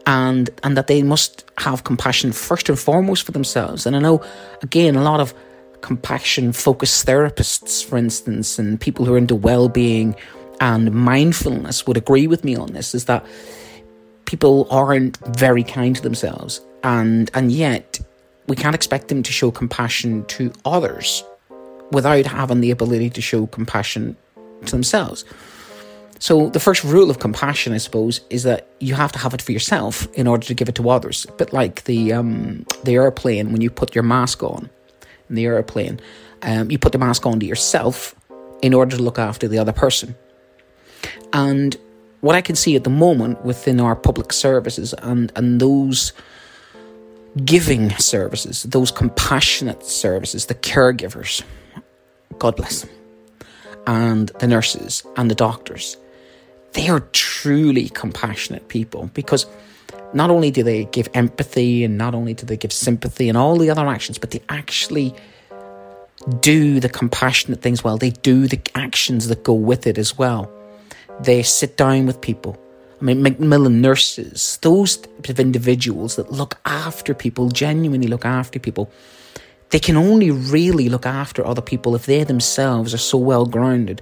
and 0.06 0.50
and 0.63 0.77
that 0.77 0.88
they 0.88 1.01
must 1.03 1.44
have 1.58 1.84
compassion 1.84 2.32
first 2.32 2.70
and 2.70 2.79
foremost 2.79 3.24
for 3.24 3.32
themselves. 3.32 3.86
And 3.86 3.96
I 3.96 4.00
know 4.00 4.24
again 4.62 4.96
a 4.96 5.03
lot 5.03 5.20
of 5.20 5.34
compassion 5.82 6.53
focused 6.53 7.06
therapists, 7.06 7.84
for 7.84 7.98
instance, 7.98 8.58
and 8.58 8.79
people 8.79 9.06
who 9.06 9.13
are 9.13 9.17
into 9.17 9.36
well 9.36 9.70
being 9.70 10.15
and 10.60 10.91
mindfulness 10.91 11.86
would 11.86 11.98
agree 11.98 12.25
with 12.25 12.44
me 12.44 12.56
on 12.56 12.74
this 12.74 12.96
is 12.96 13.06
that 13.06 13.25
people 14.27 14.67
aren't 14.69 15.17
very 15.36 15.63
kind 15.63 15.96
to 15.96 16.01
themselves 16.03 16.62
and 16.84 17.31
and 17.34 17.51
yet 17.51 18.00
we 18.48 18.55
can't 18.55 18.75
expect 18.75 19.07
them 19.10 19.24
to 19.24 19.31
show 19.31 19.51
compassion 19.51 20.24
to 20.25 20.51
others 20.65 21.24
without 21.91 22.25
having 22.25 22.62
the 22.62 22.72
ability 22.72 23.10
to 23.10 23.22
show 23.22 23.48
compassion 23.48 24.15
to 24.65 24.72
themselves. 24.72 25.25
So, 26.19 26.50
the 26.50 26.60
first 26.60 26.84
rule 26.84 27.12
of 27.12 27.19
compassion, 27.19 27.74
I 27.74 27.77
suppose, 27.77 28.22
is 28.29 28.43
that 28.43 28.67
you 28.79 28.96
have 28.96 29.12
to 29.12 29.19
have 29.19 29.34
it 29.36 29.41
for 29.41 29.51
yourself 29.51 30.07
in 30.13 30.25
order 30.25 30.48
to 30.48 30.53
give 30.55 30.67
it 30.67 30.75
to 30.75 30.89
others. 30.89 31.25
A 31.29 31.31
bit 31.34 31.53
like 31.53 31.84
the 31.84 32.13
um, 32.13 32.65
the 32.84 32.96
airplane 32.96 33.51
when 33.51 33.62
you 33.62 33.69
put 33.69 33.93
your 33.93 34.03
mask 34.03 34.41
on 34.41 34.69
in 35.29 35.36
the 35.36 35.46
airplane, 35.46 36.00
um, 36.41 36.72
you 36.72 36.79
put 36.79 36.91
the 36.91 36.98
mask 36.98 37.25
on 37.25 37.39
to 37.39 37.46
yourself 37.46 38.15
in 38.63 38.74
order 38.74 38.98
to 38.98 39.03
look 39.03 39.19
after 39.19 39.48
the 39.48 39.60
other 39.60 39.74
person. 39.74 40.15
And 41.34 41.77
what 42.27 42.36
I 42.36 42.41
can 42.41 42.55
see 42.55 42.75
at 42.75 42.84
the 42.84 42.89
moment 42.89 43.43
within 43.43 43.79
our 43.79 43.96
public 43.96 44.34
services 44.34 44.93
and, 44.93 45.31
and 45.36 45.60
those 45.60 46.13
giving 47.46 47.89
services, 47.98 48.63
those 48.63 48.91
compassionate 48.91 49.86
services, 49.86 50.48
the 50.48 50.55
caregivers, 50.55 51.43
God 52.38 52.55
bless 52.55 52.81
them, 52.81 52.91
and 53.88 54.29
the 54.39 54.48
nurses 54.48 55.03
and 55.15 55.31
the 55.31 55.36
doctors 55.36 55.98
they 56.77 56.89
are 56.89 57.00
truly 57.12 57.89
compassionate 57.89 58.67
people 58.67 59.10
because 59.15 59.48
not 60.13 60.29
only 60.29 60.51
do 60.51 60.62
they 60.62 60.86
give 60.86 61.10
empathy 61.15 61.84
and 61.84 61.98
not 61.98 62.13
only 62.13 62.36
do 62.36 62.46
they 62.46 62.55
give 62.55 62.72
sympathy 62.72 63.27
and 63.27 63.38
all 63.38 63.57
the 63.57 63.72
other 63.72 63.88
actions, 63.88 64.19
but 64.19 64.29
they 64.29 64.41
actually 64.48 65.13
do 66.39 66.79
the 66.79 66.88
compassionate 66.88 67.62
things 67.62 67.84
well. 67.84 67.98
They 67.98 68.12
do 68.12 68.48
the 68.48 68.62
actions 68.75 69.27
that 69.27 69.43
go 69.43 69.53
with 69.53 69.88
it 69.88 69.98
as 69.98 70.17
well. 70.17 70.51
They 71.21 71.43
sit 71.43 71.77
down 71.77 72.05
with 72.05 72.21
people. 72.21 72.57
I 73.00 73.03
mean, 73.03 73.21
Macmillan 73.21 73.81
nurses, 73.81 74.57
those 74.62 74.97
type 74.97 75.29
of 75.29 75.39
individuals 75.39 76.15
that 76.15 76.31
look 76.31 76.57
after 76.65 77.13
people, 77.13 77.50
genuinely 77.50 78.07
look 78.07 78.25
after 78.25 78.59
people, 78.59 78.91
they 79.69 79.79
can 79.79 79.97
only 79.97 80.31
really 80.31 80.89
look 80.89 81.05
after 81.05 81.45
other 81.45 81.62
people 81.62 81.95
if 81.95 82.05
they 82.05 82.24
themselves 82.24 82.93
are 82.93 83.00
so 83.00 83.17
well 83.17 83.45
grounded 83.45 84.01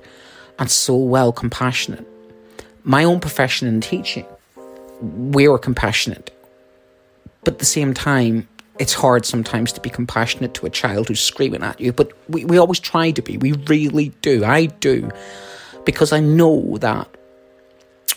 and 0.59 0.71
so 0.71 0.95
well 0.95 1.33
compassionate 1.33 2.07
my 2.85 3.03
own 3.03 3.19
profession 3.19 3.67
in 3.67 3.81
teaching, 3.81 4.25
we 5.01 5.47
are 5.47 5.57
compassionate. 5.57 6.31
But 7.43 7.55
at 7.55 7.59
the 7.59 7.65
same 7.65 7.93
time, 7.93 8.47
it's 8.79 8.93
hard 8.93 9.25
sometimes 9.25 9.71
to 9.73 9.81
be 9.81 9.89
compassionate 9.89 10.53
to 10.55 10.65
a 10.65 10.69
child 10.69 11.07
who's 11.07 11.19
screaming 11.19 11.63
at 11.63 11.81
you. 11.81 11.91
But 11.91 12.11
we, 12.29 12.45
we 12.45 12.57
always 12.57 12.79
try 12.79 13.11
to 13.11 13.21
be. 13.21 13.37
We 13.37 13.53
really 13.53 14.09
do. 14.21 14.45
I 14.45 14.67
do. 14.67 15.11
Because 15.85 16.11
I 16.11 16.19
know 16.19 16.77
that 16.79 17.07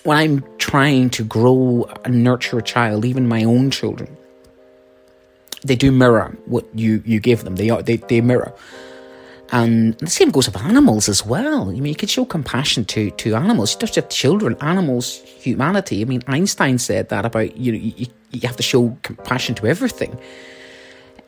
when 0.05 0.17
I'm 0.17 0.45
trying 0.59 1.11
to 1.11 1.25
grow 1.25 1.89
and 2.05 2.25
nurture 2.25 2.59
a 2.59 2.63
child, 2.63 3.05
even 3.05 3.29
my 3.29 3.45
own 3.45 3.71
children, 3.71 4.17
they 5.65 5.77
do 5.77 5.91
mirror 5.93 6.37
what 6.47 6.67
you, 6.75 7.03
you 7.05 7.21
give 7.21 7.45
them. 7.45 7.57
They 7.57 7.71
are 7.71 7.83
they, 7.83 7.97
they 7.97 8.21
mirror. 8.21 8.55
And 9.51 9.95
the 9.99 10.11
same 10.11 10.31
goes 10.31 10.47
with 10.47 10.63
animals 10.63 11.09
as 11.09 11.25
well. 11.25 11.71
I 11.71 11.73
mean, 11.73 11.87
you 11.87 11.95
could 11.95 12.11
show 12.11 12.27
compassion 12.27 12.85
to, 12.87 13.11
to 13.13 13.35
animals. 13.35 13.73
You 13.73 13.81
just 13.81 13.95
have 13.95 14.11
children, 14.11 14.57
animals, 14.61 15.21
humanity. 15.23 16.03
I 16.03 16.05
mean, 16.05 16.23
Einstein 16.27 16.79
said 16.79 17.09
that 17.09 17.25
about, 17.25 17.57
you 17.57 17.73
know, 17.73 17.79
you, 17.79 18.07
you 18.31 18.47
have 18.47 18.57
to 18.57 18.63
show 18.63 18.97
compassion 19.03 19.55
to 19.57 19.67
everything, 19.67 20.19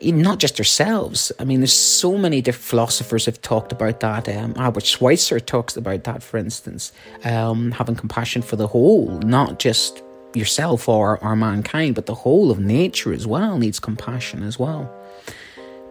not 0.01 0.39
just 0.39 0.59
ourselves. 0.59 1.31
I 1.39 1.43
mean, 1.43 1.59
there's 1.59 1.73
so 1.73 2.17
many 2.17 2.41
different 2.41 2.65
philosophers 2.65 3.25
have 3.25 3.41
talked 3.41 3.71
about 3.71 3.99
that. 3.99 4.27
Um, 4.27 4.53
Albert 4.57 4.85
Schweitzer 4.85 5.39
talks 5.39 5.77
about 5.77 6.03
that, 6.05 6.23
for 6.23 6.37
instance, 6.37 6.91
um, 7.23 7.71
having 7.71 7.95
compassion 7.95 8.41
for 8.41 8.55
the 8.55 8.67
whole, 8.67 9.19
not 9.19 9.59
just 9.59 10.01
yourself 10.33 10.89
or, 10.89 11.19
or 11.19 11.35
mankind, 11.35 11.95
but 11.95 12.05
the 12.05 12.15
whole 12.15 12.51
of 12.51 12.59
nature 12.59 13.13
as 13.13 13.27
well 13.27 13.57
needs 13.57 13.79
compassion 13.79 14.43
as 14.43 14.57
well. 14.57 14.91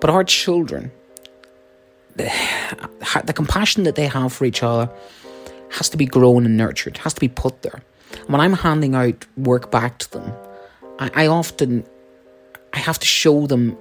But 0.01 0.11
our 0.11 0.25
children, 0.25 0.91
the 2.17 3.33
compassion 3.35 3.85
that 3.85 3.95
they 3.95 4.07
have 4.07 4.33
for 4.33 4.45
each 4.45 4.63
other 4.63 4.91
has 5.71 5.89
to 5.91 5.97
be 5.97 6.07
grown 6.07 6.47
and 6.47 6.57
nurtured, 6.57 6.99
has 6.99 7.15
to 7.15 7.21
be 7.21 7.29
put 7.29 7.63
there. 7.63 7.83
When 8.27 8.41
I'm 8.41 8.55
handing 8.55 8.95
out 8.95 9.25
work 9.37 9.71
back 9.71 9.99
to 9.99 10.11
them, 10.11 10.33
I, 10.99 11.11
I 11.15 11.27
often 11.29 11.85
I 12.73 12.79
have 12.79 12.99
to 12.99 13.07
show 13.07 13.47
them 13.47 13.77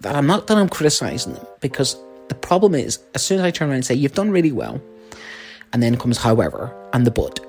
that 0.00 0.16
I'm 0.16 0.26
not 0.26 0.46
that 0.46 0.56
I'm 0.56 0.68
criticizing 0.68 1.34
them 1.34 1.46
because 1.60 1.96
the 2.28 2.34
problem 2.34 2.74
is 2.74 2.98
as 3.14 3.22
soon 3.22 3.38
as 3.38 3.44
I 3.44 3.50
turn 3.50 3.68
around 3.68 3.76
and 3.76 3.86
say 3.86 3.94
you've 3.94 4.14
done 4.14 4.30
really 4.30 4.52
well, 4.52 4.80
and 5.72 5.82
then 5.82 5.96
comes 5.96 6.18
however 6.18 6.74
and 6.92 7.06
the 7.06 7.10
but, 7.10 7.40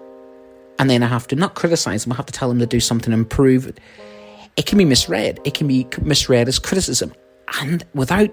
and 0.80 0.90
then 0.90 1.04
I 1.04 1.08
have 1.08 1.28
to 1.28 1.36
not 1.36 1.56
criticize 1.56 2.04
them, 2.04 2.14
I 2.14 2.16
have 2.16 2.26
to 2.28 2.34
tell 2.34 2.50
them 2.50 2.60
to 2.60 2.66
do 2.66 2.80
something 2.80 3.12
to 3.12 3.18
improve 3.18 3.68
it. 3.68 3.80
It 4.58 4.66
can 4.66 4.78
be 4.78 4.86
misread. 4.86 5.40
It 5.46 5.54
can 5.54 5.68
be 5.68 5.88
misread 6.02 6.48
as 6.48 6.60
criticism, 6.60 7.14
and 7.62 7.86
without 7.94 8.32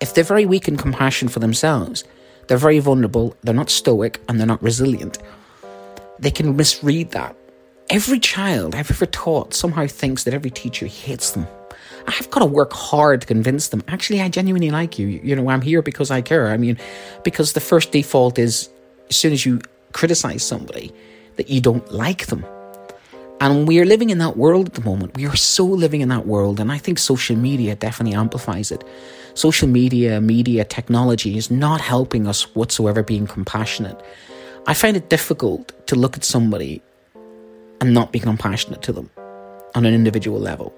if 0.00 0.14
they're 0.14 0.24
very 0.24 0.46
weak 0.46 0.66
in 0.66 0.76
compassion 0.76 1.28
for 1.28 1.40
themselves, 1.40 2.04
they're 2.46 2.56
very 2.56 2.78
vulnerable, 2.78 3.36
they're 3.42 3.54
not 3.54 3.70
stoic, 3.70 4.18
and 4.28 4.38
they're 4.38 4.46
not 4.46 4.62
resilient, 4.62 5.18
they 6.18 6.30
can 6.30 6.56
misread 6.56 7.10
that. 7.10 7.36
Every 7.90 8.18
child 8.18 8.74
I've 8.74 8.90
ever 8.90 9.06
taught 9.06 9.52
somehow 9.52 9.86
thinks 9.86 10.24
that 10.24 10.34
every 10.34 10.50
teacher 10.50 10.86
hates 10.86 11.32
them. 11.32 11.46
I've 12.18 12.30
got 12.30 12.40
to 12.40 12.46
work 12.46 12.72
hard 12.72 13.20
to 13.20 13.26
convince 13.26 13.68
them. 13.68 13.82
Actually, 13.86 14.20
I 14.20 14.28
genuinely 14.28 14.70
like 14.70 14.98
you. 14.98 15.06
You 15.06 15.36
know, 15.36 15.48
I'm 15.48 15.62
here 15.62 15.82
because 15.82 16.10
I 16.10 16.20
care. 16.22 16.48
I 16.48 16.56
mean, 16.56 16.76
because 17.22 17.52
the 17.52 17.60
first 17.60 17.92
default 17.92 18.38
is 18.38 18.68
as 19.08 19.16
soon 19.16 19.32
as 19.32 19.46
you 19.46 19.60
criticize 19.92 20.42
somebody, 20.42 20.92
that 21.36 21.48
you 21.48 21.60
don't 21.60 21.90
like 21.92 22.26
them. 22.26 22.44
And 23.40 23.66
we 23.66 23.80
are 23.80 23.86
living 23.86 24.10
in 24.10 24.18
that 24.18 24.36
world 24.36 24.66
at 24.66 24.74
the 24.74 24.82
moment. 24.82 25.16
We 25.16 25.26
are 25.26 25.36
so 25.36 25.64
living 25.64 26.00
in 26.00 26.08
that 26.08 26.26
world. 26.26 26.60
And 26.60 26.70
I 26.70 26.78
think 26.78 26.98
social 26.98 27.36
media 27.36 27.74
definitely 27.74 28.14
amplifies 28.14 28.70
it. 28.70 28.84
Social 29.34 29.68
media, 29.68 30.20
media, 30.20 30.64
technology 30.64 31.38
is 31.38 31.50
not 31.50 31.80
helping 31.80 32.26
us 32.26 32.54
whatsoever 32.54 33.02
being 33.02 33.26
compassionate. 33.26 33.98
I 34.66 34.74
find 34.74 34.96
it 34.96 35.08
difficult 35.08 35.72
to 35.86 35.96
look 35.96 36.16
at 36.16 36.24
somebody 36.24 36.82
and 37.80 37.94
not 37.94 38.12
be 38.12 38.18
compassionate 38.18 38.82
to 38.82 38.92
them 38.92 39.10
on 39.74 39.86
an 39.86 39.94
individual 39.94 40.38
level. 40.38 40.74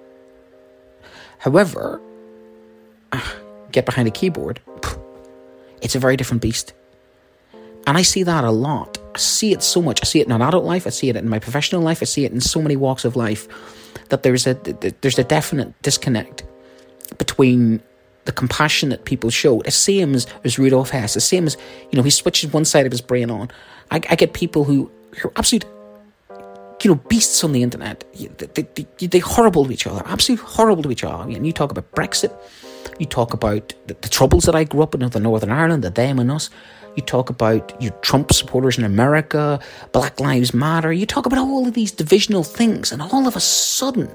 However, 1.42 2.00
get 3.72 3.84
behind 3.84 4.06
a 4.06 4.12
keyboard, 4.12 4.60
it's 5.80 5.96
a 5.96 5.98
very 5.98 6.16
different 6.16 6.40
beast. 6.40 6.72
And 7.84 7.98
I 7.98 8.02
see 8.02 8.22
that 8.22 8.44
a 8.44 8.52
lot. 8.52 8.98
I 9.12 9.18
see 9.18 9.52
it 9.52 9.60
so 9.64 9.82
much. 9.82 9.98
I 10.02 10.06
see 10.06 10.20
it 10.20 10.28
in 10.28 10.32
adult 10.32 10.64
life. 10.64 10.86
I 10.86 10.90
see 10.90 11.08
it 11.08 11.16
in 11.16 11.28
my 11.28 11.40
professional 11.40 11.82
life. 11.82 11.98
I 12.00 12.04
see 12.04 12.24
it 12.24 12.30
in 12.30 12.40
so 12.40 12.62
many 12.62 12.76
walks 12.76 13.04
of 13.04 13.16
life 13.16 13.48
that 14.10 14.22
there's 14.22 14.46
a 14.46 14.54
there's 15.00 15.18
a 15.18 15.24
definite 15.24 15.74
disconnect 15.82 16.44
between 17.18 17.82
the 18.24 18.32
compassion 18.32 18.90
that 18.90 19.04
people 19.04 19.30
show. 19.30 19.62
The 19.62 19.72
same 19.72 20.14
as, 20.14 20.58
Rudolf 20.58 20.90
Hess. 20.90 21.14
The 21.14 21.20
same 21.20 21.48
as 21.48 21.56
you 21.90 21.96
know 21.96 22.04
he 22.04 22.10
switches 22.10 22.52
one 22.52 22.64
side 22.64 22.86
of 22.86 22.92
his 22.92 23.00
brain 23.00 23.30
on. 23.32 23.50
I, 23.90 23.96
I 23.96 24.14
get 24.14 24.32
people 24.32 24.62
who 24.62 24.88
are 25.24 25.32
absolute 25.34 25.64
you 26.82 26.90
know 26.90 27.00
beasts 27.08 27.44
on 27.44 27.52
the 27.52 27.62
internet. 27.62 28.04
They, 28.14 28.62
they, 28.62 29.06
they, 29.06 29.18
are 29.18 29.22
horrible 29.22 29.64
to 29.66 29.72
each 29.72 29.86
other. 29.86 30.02
Absolutely 30.06 30.46
horrible 30.46 30.82
to 30.84 30.90
each 30.90 31.04
other. 31.04 31.30
And 31.30 31.46
you 31.46 31.52
talk 31.52 31.70
about 31.70 31.90
Brexit. 31.92 32.32
You 32.98 33.06
talk 33.06 33.32
about 33.32 33.74
the, 33.86 33.94
the 34.00 34.08
troubles 34.08 34.44
that 34.44 34.54
I 34.54 34.64
grew 34.64 34.82
up 34.82 34.94
in, 34.94 35.00
the 35.08 35.20
Northern 35.20 35.50
Ireland, 35.50 35.84
the 35.84 35.90
them 35.90 36.18
and 36.18 36.30
us. 36.30 36.50
You 36.96 37.02
talk 37.02 37.30
about 37.30 37.80
your 37.80 37.92
Trump 38.02 38.32
supporters 38.32 38.76
in 38.76 38.84
America, 38.84 39.60
Black 39.92 40.20
Lives 40.20 40.52
Matter. 40.52 40.92
You 40.92 41.06
talk 41.06 41.24
about 41.24 41.38
all 41.38 41.66
of 41.66 41.74
these 41.74 41.90
divisional 41.90 42.44
things, 42.44 42.92
and 42.92 43.00
all 43.00 43.26
of 43.26 43.34
a 43.34 43.40
sudden, 43.40 44.12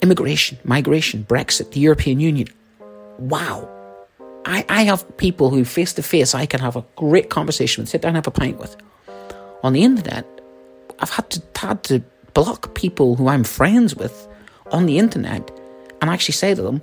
immigration, 0.00 0.58
migration, 0.62 1.24
Brexit, 1.24 1.72
the 1.72 1.80
European 1.80 2.20
Union. 2.20 2.48
Wow. 3.18 3.68
I, 4.44 4.64
I 4.68 4.82
have 4.84 5.16
people 5.16 5.50
who 5.50 5.64
face 5.64 5.94
to 5.94 6.02
face 6.02 6.34
I 6.34 6.46
can 6.46 6.60
have 6.60 6.76
a 6.76 6.84
great 6.96 7.30
conversation 7.30 7.82
with, 7.82 7.88
sit 7.88 8.02
down 8.02 8.10
and 8.10 8.16
have 8.18 8.26
a 8.26 8.30
pint 8.30 8.58
with. 8.58 8.76
On 9.62 9.72
the 9.72 9.82
internet, 9.82 10.26
I've 11.00 11.10
had 11.10 11.30
to 11.30 11.42
had 11.56 11.82
to 11.84 12.02
block 12.34 12.74
people 12.74 13.16
who 13.16 13.28
I'm 13.28 13.44
friends 13.44 13.94
with 13.96 14.28
on 14.72 14.86
the 14.86 14.98
internet 14.98 15.50
and 16.00 16.10
actually 16.10 16.34
say 16.34 16.54
to 16.54 16.62
them, 16.62 16.82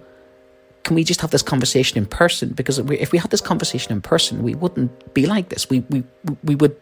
can 0.84 0.96
we 0.96 1.04
just 1.04 1.22
have 1.22 1.30
this 1.30 1.44
conversation 1.44 1.98
in 1.98 2.06
person? 2.06 2.50
Because 2.50 2.80
if 2.80 3.12
we 3.12 3.18
had 3.18 3.30
this 3.30 3.42
conversation 3.42 3.92
in 3.92 4.02
person, 4.02 4.42
we 4.42 4.56
wouldn't 4.56 5.14
be 5.14 5.28
like 5.28 5.50
this. 5.50 5.70
We 5.70 5.82
we 5.90 6.04
we 6.44 6.56
would, 6.56 6.76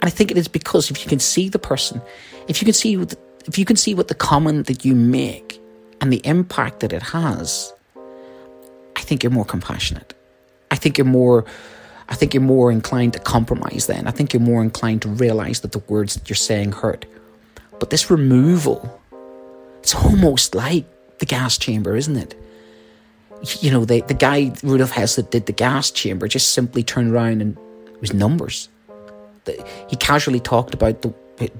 and 0.00 0.04
I 0.04 0.10
think 0.10 0.30
it 0.30 0.38
is 0.38 0.48
because 0.48 0.90
if 0.90 1.04
you 1.04 1.08
can 1.08 1.20
see 1.20 1.48
the 1.48 1.58
person, 1.58 2.00
if 2.48 2.62
you 2.62 2.64
can 2.64 2.74
see 2.74 2.94
if 3.46 3.58
you 3.58 3.64
can 3.64 3.76
see 3.76 3.94
what 3.94 4.08
the 4.08 4.14
comment 4.14 4.66
that 4.66 4.84
you 4.84 4.94
make 4.94 5.60
and 6.00 6.12
the 6.12 6.22
impact 6.24 6.80
that 6.80 6.92
it 6.92 7.02
has, 7.02 7.72
I 8.96 9.00
think 9.00 9.22
you're 9.22 9.32
more 9.32 9.44
compassionate. 9.44 10.14
I 10.70 10.76
think 10.76 10.96
you're 10.96 11.04
more. 11.04 11.44
I 12.08 12.14
think 12.14 12.34
you're 12.34 12.42
more 12.42 12.70
inclined 12.70 13.14
to 13.14 13.18
compromise. 13.18 13.86
Then 13.86 14.06
I 14.06 14.10
think 14.10 14.32
you're 14.32 14.42
more 14.42 14.62
inclined 14.62 15.02
to 15.02 15.08
realize 15.08 15.60
that 15.60 15.72
the 15.72 15.80
words 15.80 16.14
that 16.14 16.28
you're 16.28 16.36
saying 16.36 16.72
hurt. 16.72 17.06
But 17.80 17.90
this 17.90 18.10
removal, 18.10 19.00
it's 19.80 19.94
almost 19.94 20.54
like 20.54 20.84
the 21.18 21.26
gas 21.26 21.58
chamber, 21.58 21.96
isn't 21.96 22.16
it? 22.16 22.34
you 23.60 23.70
know, 23.70 23.84
the, 23.84 24.00
the 24.02 24.14
guy, 24.14 24.52
Rudolf 24.62 24.90
Hess, 24.90 25.16
that 25.16 25.30
did 25.30 25.46
the 25.46 25.52
gas 25.52 25.90
chamber, 25.90 26.28
just 26.28 26.50
simply 26.50 26.82
turned 26.82 27.12
around 27.12 27.42
and 27.42 27.56
it 27.86 28.00
was 28.00 28.12
numbers. 28.12 28.68
The, 29.44 29.66
he 29.88 29.96
casually 29.96 30.40
talked 30.40 30.72
about 30.72 31.02
the, 31.02 31.12
the, 31.36 31.50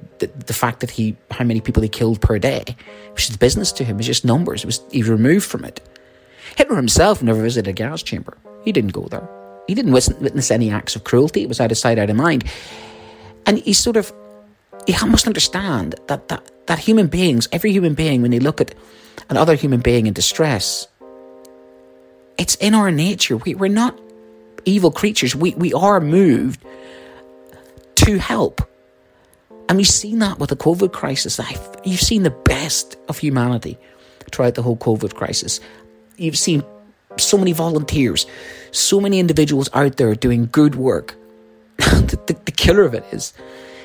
the 0.46 0.54
fact 0.54 0.80
that 0.80 0.90
he 0.90 1.16
how 1.30 1.44
many 1.44 1.60
people 1.60 1.82
he 1.82 1.88
killed 1.88 2.20
per 2.20 2.38
day, 2.38 2.64
which 3.12 3.28
is 3.28 3.36
business 3.36 3.72
to 3.72 3.84
him. 3.84 3.96
It 3.96 3.98
was 3.98 4.06
just 4.06 4.24
numbers. 4.24 4.62
It 4.62 4.66
was 4.66 4.80
he 4.90 5.02
removed 5.02 5.46
from 5.46 5.64
it. 5.64 5.80
Hitler 6.56 6.76
himself 6.76 7.22
never 7.22 7.42
visited 7.42 7.68
a 7.68 7.72
gas 7.72 8.02
chamber. 8.02 8.38
He 8.64 8.72
didn't 8.72 8.92
go 8.92 9.06
there. 9.10 9.28
He 9.66 9.74
didn't 9.74 9.92
witness 9.92 10.50
any 10.50 10.70
acts 10.70 10.94
of 10.96 11.04
cruelty. 11.04 11.42
It 11.42 11.48
was 11.48 11.60
out 11.60 11.72
of 11.72 11.78
sight, 11.78 11.98
out 11.98 12.10
of 12.10 12.16
mind. 12.16 12.44
And 13.46 13.58
he 13.58 13.72
sort 13.72 13.96
of 13.96 14.12
he 14.86 14.92
must 15.06 15.26
understand 15.26 15.94
that 16.08 16.28
that 16.28 16.50
that 16.66 16.78
human 16.78 17.06
beings, 17.06 17.48
every 17.52 17.72
human 17.72 17.94
being, 17.94 18.22
when 18.22 18.30
they 18.30 18.40
look 18.40 18.60
at 18.60 18.74
another 19.28 19.54
human 19.54 19.80
being 19.80 20.06
in 20.06 20.12
distress, 20.12 20.86
it's 22.38 22.54
in 22.56 22.74
our 22.74 22.90
nature. 22.90 23.36
We, 23.36 23.54
we're 23.54 23.68
not 23.68 23.98
evil 24.64 24.90
creatures. 24.90 25.34
We, 25.34 25.54
we 25.54 25.72
are 25.72 26.00
moved 26.00 26.64
to 27.96 28.18
help. 28.18 28.68
And 29.68 29.78
we've 29.78 29.86
seen 29.86 30.18
that 30.18 30.38
with 30.38 30.50
the 30.50 30.56
COVID 30.56 30.92
crisis. 30.92 31.40
You've 31.84 32.00
seen 32.00 32.22
the 32.22 32.30
best 32.30 32.96
of 33.08 33.18
humanity 33.18 33.78
throughout 34.30 34.54
the 34.54 34.62
whole 34.62 34.76
COVID 34.76 35.14
crisis. 35.14 35.60
You've 36.16 36.38
seen 36.38 36.62
so 37.18 37.38
many 37.38 37.52
volunteers, 37.52 38.26
so 38.70 39.00
many 39.00 39.18
individuals 39.18 39.68
out 39.74 39.96
there 39.96 40.14
doing 40.14 40.48
good 40.52 40.74
work. 40.74 41.14
the, 41.78 42.18
the, 42.26 42.36
the 42.44 42.52
killer 42.52 42.82
of 42.82 42.94
it 42.94 43.04
is, 43.12 43.32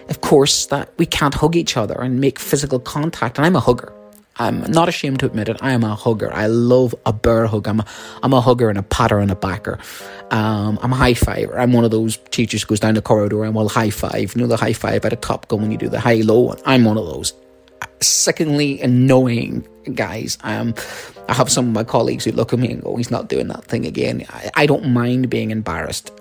of 0.09 0.21
course, 0.21 0.67
that 0.67 0.91
we 0.98 1.05
can't 1.05 1.33
hug 1.33 1.55
each 1.55 1.77
other 1.77 1.95
and 2.01 2.19
make 2.19 2.39
physical 2.39 2.79
contact. 2.79 3.38
And 3.38 3.45
I'm 3.45 3.55
a 3.55 3.59
hugger. 3.59 3.93
I'm 4.39 4.62
not 4.71 4.88
ashamed 4.88 5.19
to 5.19 5.25
admit 5.25 5.50
it. 5.50 5.57
I 5.62 5.74
am 5.74 5.83
a 5.83 5.95
hugger. 5.95 6.33
I 6.33 6.48
love 6.48 6.95
a 7.05 7.12
bear 7.12 7.45
hug. 7.45 7.67
I'm 7.67 7.81
a, 7.81 7.86
I'm 8.24 8.31
a 8.31 8.39
hugger 8.39 8.69
and 8.69 8.79
a 8.79 8.83
patter 8.83 9.19
and 9.19 9.29
a 9.29 9.36
backer. 9.36 9.77
Um, 10.31 10.79
I'm 10.81 10.93
a 10.93 10.95
high 10.95 11.13
fiver. 11.13 11.59
I'm 11.59 11.74
one 11.74 11.83
of 11.83 11.91
those 11.91 12.17
teachers 12.31 12.62
who 12.62 12.69
goes 12.69 12.79
down 12.79 12.93
the 12.93 13.01
corridor 13.01 13.43
and 13.43 13.53
will 13.53 13.67
high 13.67 13.89
five. 13.89 14.33
You 14.33 14.41
know 14.41 14.48
the 14.48 14.55
high 14.55 14.74
five 14.74 15.03
at 15.03 15.12
a 15.12 15.17
top 15.17 15.50
gun 15.50 15.62
when 15.62 15.71
you 15.71 15.77
do 15.77 15.89
the 15.89 16.00
high 16.00 16.21
low. 16.21 16.39
One. 16.39 16.57
I'm 16.65 16.86
one 16.86 16.98
of 16.98 17.05
those. 17.05 17.33
Sickeningly 18.00 18.81
annoying 18.81 19.67
guys. 19.93 20.38
Um, 20.43 20.74
I 21.27 21.34
have 21.34 21.50
some 21.50 21.67
of 21.67 21.74
my 21.74 21.84
colleagues 21.84 22.25
who 22.25 22.31
look 22.31 22.53
at 22.53 22.60
me 22.60 22.72
and 22.72 22.81
go, 22.81 22.96
"He's 22.96 23.12
not 23.12 23.29
doing 23.29 23.48
that 23.48 23.65
thing 23.65 23.86
again." 23.86 24.25
I, 24.29 24.51
I 24.55 24.65
don't 24.65 24.89
mind 24.89 25.29
being 25.29 25.51
embarrassed. 25.51 26.12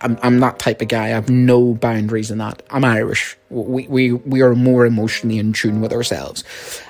I'm, 0.00 0.18
I'm 0.22 0.40
that 0.40 0.58
type 0.58 0.82
of 0.82 0.88
guy. 0.88 1.06
I 1.06 1.08
have 1.08 1.28
no 1.28 1.74
boundaries 1.74 2.30
in 2.30 2.38
that. 2.38 2.62
I'm 2.70 2.84
Irish. 2.84 3.36
We, 3.50 3.86
we, 3.88 4.12
we 4.12 4.40
are 4.40 4.54
more 4.54 4.86
emotionally 4.86 5.38
in 5.38 5.52
tune 5.52 5.80
with 5.80 5.92
ourselves. 5.92 6.44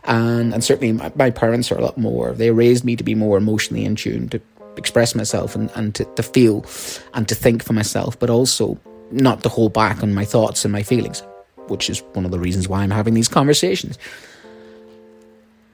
And, 0.04 0.52
and 0.52 0.62
certainly 0.62 0.92
my, 0.92 1.10
my 1.14 1.30
parents 1.30 1.72
are 1.72 1.78
a 1.78 1.80
lot 1.80 1.96
more. 1.96 2.32
They 2.32 2.50
raised 2.50 2.84
me 2.84 2.96
to 2.96 3.04
be 3.04 3.14
more 3.14 3.38
emotionally 3.38 3.84
in 3.84 3.96
tune, 3.96 4.28
to 4.30 4.40
express 4.76 5.14
myself 5.14 5.54
and, 5.54 5.70
and 5.74 5.94
to, 5.94 6.04
to 6.16 6.22
feel 6.22 6.66
and 7.14 7.28
to 7.28 7.34
think 7.34 7.64
for 7.64 7.72
myself, 7.72 8.18
but 8.18 8.28
also 8.28 8.78
not 9.10 9.42
to 9.44 9.48
hold 9.48 9.72
back 9.72 10.02
on 10.02 10.12
my 10.12 10.24
thoughts 10.24 10.64
and 10.64 10.72
my 10.72 10.82
feelings, 10.82 11.22
which 11.68 11.88
is 11.88 12.02
one 12.12 12.24
of 12.24 12.32
the 12.32 12.40
reasons 12.40 12.68
why 12.68 12.82
I'm 12.82 12.90
having 12.90 13.14
these 13.14 13.28
conversations. 13.28 13.98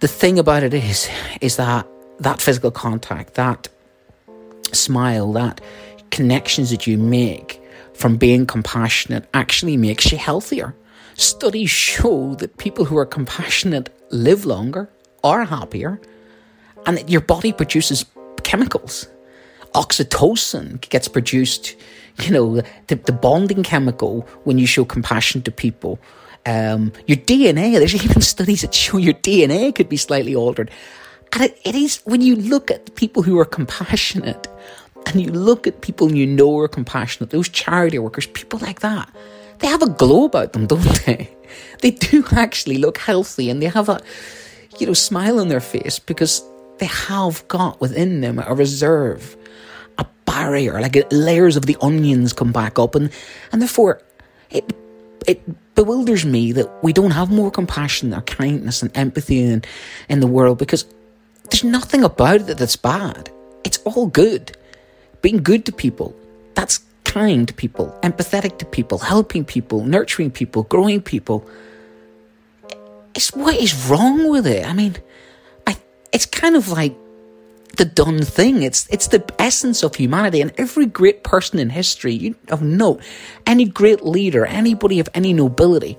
The 0.00 0.08
thing 0.08 0.38
about 0.38 0.62
it 0.62 0.72
is, 0.72 1.10
is 1.42 1.56
that 1.56 1.86
that 2.20 2.40
physical 2.40 2.70
contact, 2.70 3.34
that 3.34 3.68
smile, 4.72 5.30
that 5.34 5.60
connections 6.10 6.70
that 6.70 6.86
you 6.86 6.96
make 6.96 7.62
from 7.92 8.16
being 8.16 8.46
compassionate 8.46 9.28
actually 9.34 9.76
makes 9.76 10.10
you 10.10 10.16
healthier. 10.16 10.74
Studies 11.16 11.68
show 11.68 12.34
that 12.36 12.56
people 12.56 12.86
who 12.86 12.96
are 12.96 13.04
compassionate 13.04 13.94
live 14.10 14.46
longer, 14.46 14.88
are 15.22 15.44
happier, 15.44 16.00
and 16.86 16.96
that 16.96 17.10
your 17.10 17.20
body 17.20 17.52
produces 17.52 18.06
chemicals. 18.42 19.06
Oxytocin 19.74 20.80
gets 20.88 21.08
produced, 21.08 21.76
you 22.22 22.30
know, 22.30 22.62
the, 22.86 22.94
the 22.94 23.12
bonding 23.12 23.62
chemical 23.62 24.22
when 24.44 24.56
you 24.56 24.66
show 24.66 24.86
compassion 24.86 25.42
to 25.42 25.50
people. 25.50 25.98
Um, 26.46 26.92
your 27.06 27.18
DNA, 27.18 27.78
there's 27.78 27.94
even 27.94 28.22
studies 28.34 28.62
that 28.62 28.74
show 28.74 28.96
your 28.96 29.14
DNA 29.14 29.74
could 29.74 29.88
be 29.88 29.96
slightly 29.96 30.34
altered. 30.34 30.70
And 31.32 31.44
it, 31.44 31.60
it 31.64 31.74
is 31.74 32.00
when 32.04 32.22
you 32.22 32.36
look 32.36 32.70
at 32.70 32.94
people 32.96 33.22
who 33.22 33.38
are 33.38 33.44
compassionate, 33.44 34.48
and 35.06 35.20
you 35.20 35.30
look 35.30 35.66
at 35.66 35.80
people 35.80 36.14
you 36.14 36.26
know 36.26 36.58
are 36.58 36.68
compassionate, 36.68 37.30
those 37.30 37.48
charity 37.48 37.98
workers, 37.98 38.26
people 38.26 38.58
like 38.60 38.80
that, 38.80 39.08
they 39.58 39.66
have 39.66 39.82
a 39.82 39.88
glow 39.88 40.24
about 40.24 40.52
them, 40.52 40.66
don't 40.72 41.04
they? 41.06 41.30
They 41.80 41.90
do 41.92 42.24
actually 42.32 42.78
look 42.78 42.98
healthy 42.98 43.50
and 43.50 43.62
they 43.62 43.66
have 43.66 43.88
a, 43.88 44.00
you 44.78 44.86
know, 44.86 44.92
smile 44.92 45.40
on 45.40 45.48
their 45.48 45.60
face 45.60 45.98
because 45.98 46.42
they 46.78 46.86
have 46.86 47.46
got 47.48 47.80
within 47.80 48.20
them 48.20 48.38
a 48.38 48.54
reserve, 48.54 49.36
a 49.98 50.06
barrier, 50.26 50.80
like 50.80 50.96
layers 51.10 51.56
of 51.56 51.66
the 51.66 51.76
onions 51.80 52.32
come 52.32 52.52
back 52.52 52.78
up, 52.78 52.94
and 52.94 53.10
and 53.52 53.60
therefore, 53.60 54.00
it 54.50 54.72
it 55.26 55.42
bewilders 55.80 56.26
me 56.26 56.52
that 56.52 56.68
we 56.84 56.92
don't 56.92 57.12
have 57.12 57.30
more 57.30 57.50
compassion 57.50 58.12
or 58.12 58.20
kindness 58.20 58.82
and 58.82 58.90
empathy 58.94 59.40
in 59.42 59.64
in 60.10 60.20
the 60.20 60.26
world 60.26 60.58
because 60.58 60.84
there's 61.48 61.64
nothing 61.64 62.04
about 62.04 62.42
it 62.42 62.58
that's 62.58 62.76
bad. 62.76 63.30
It's 63.64 63.78
all 63.88 64.06
good 64.06 64.44
being 65.22 65.42
good 65.42 65.64
to 65.64 65.72
people. 65.72 66.14
That's 66.54 66.80
kind 67.04 67.48
to 67.48 67.54
people, 67.54 67.86
empathetic 68.02 68.58
to 68.58 68.66
people, 68.66 68.98
helping 68.98 69.44
people, 69.44 69.78
nurturing 69.84 70.30
people, 70.30 70.64
growing 70.64 71.00
people. 71.00 71.48
It's 73.14 73.32
what 73.32 73.56
is 73.56 73.72
wrong 73.88 74.28
with 74.28 74.46
it? 74.46 74.66
I 74.66 74.74
mean, 74.74 74.96
I, 75.66 75.76
it's 76.12 76.26
kind 76.26 76.56
of 76.56 76.68
like 76.68 76.94
the 77.80 77.86
done 77.86 78.22
thing. 78.22 78.62
It's 78.62 78.86
it's 78.90 79.08
the 79.08 79.22
essence 79.38 79.82
of 79.82 79.94
humanity, 79.94 80.42
and 80.42 80.52
every 80.58 80.84
great 80.84 81.24
person 81.24 81.58
in 81.58 81.70
history, 81.70 82.12
you 82.12 82.34
of 82.50 82.60
note, 82.60 83.00
any 83.46 83.64
great 83.64 84.04
leader, 84.04 84.44
anybody 84.44 85.00
of 85.00 85.08
any 85.14 85.32
nobility, 85.32 85.96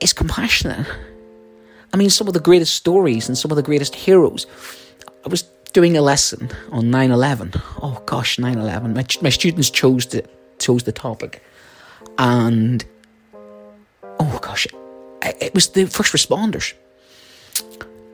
is 0.00 0.12
compassionate. 0.12 0.86
I 1.92 1.96
mean, 1.96 2.10
some 2.10 2.28
of 2.28 2.34
the 2.34 2.40
greatest 2.40 2.74
stories 2.74 3.28
and 3.28 3.36
some 3.36 3.50
of 3.50 3.56
the 3.56 3.62
greatest 3.62 3.94
heroes. 3.94 4.46
I 5.24 5.28
was 5.28 5.42
doing 5.72 5.96
a 5.96 6.02
lesson 6.02 6.50
on 6.70 6.84
9-11. 6.84 7.60
Oh 7.82 8.00
gosh, 8.06 8.36
9-11. 8.36 8.94
My, 8.94 9.06
my 9.22 9.30
students 9.30 9.70
chose 9.70 10.06
the, 10.06 10.24
chose 10.58 10.82
the 10.84 10.92
topic. 10.92 11.42
And, 12.18 12.84
oh 14.20 14.38
gosh, 14.42 14.66
it 15.22 15.54
was 15.54 15.68
the 15.68 15.86
first 15.86 16.12
responders. 16.12 16.74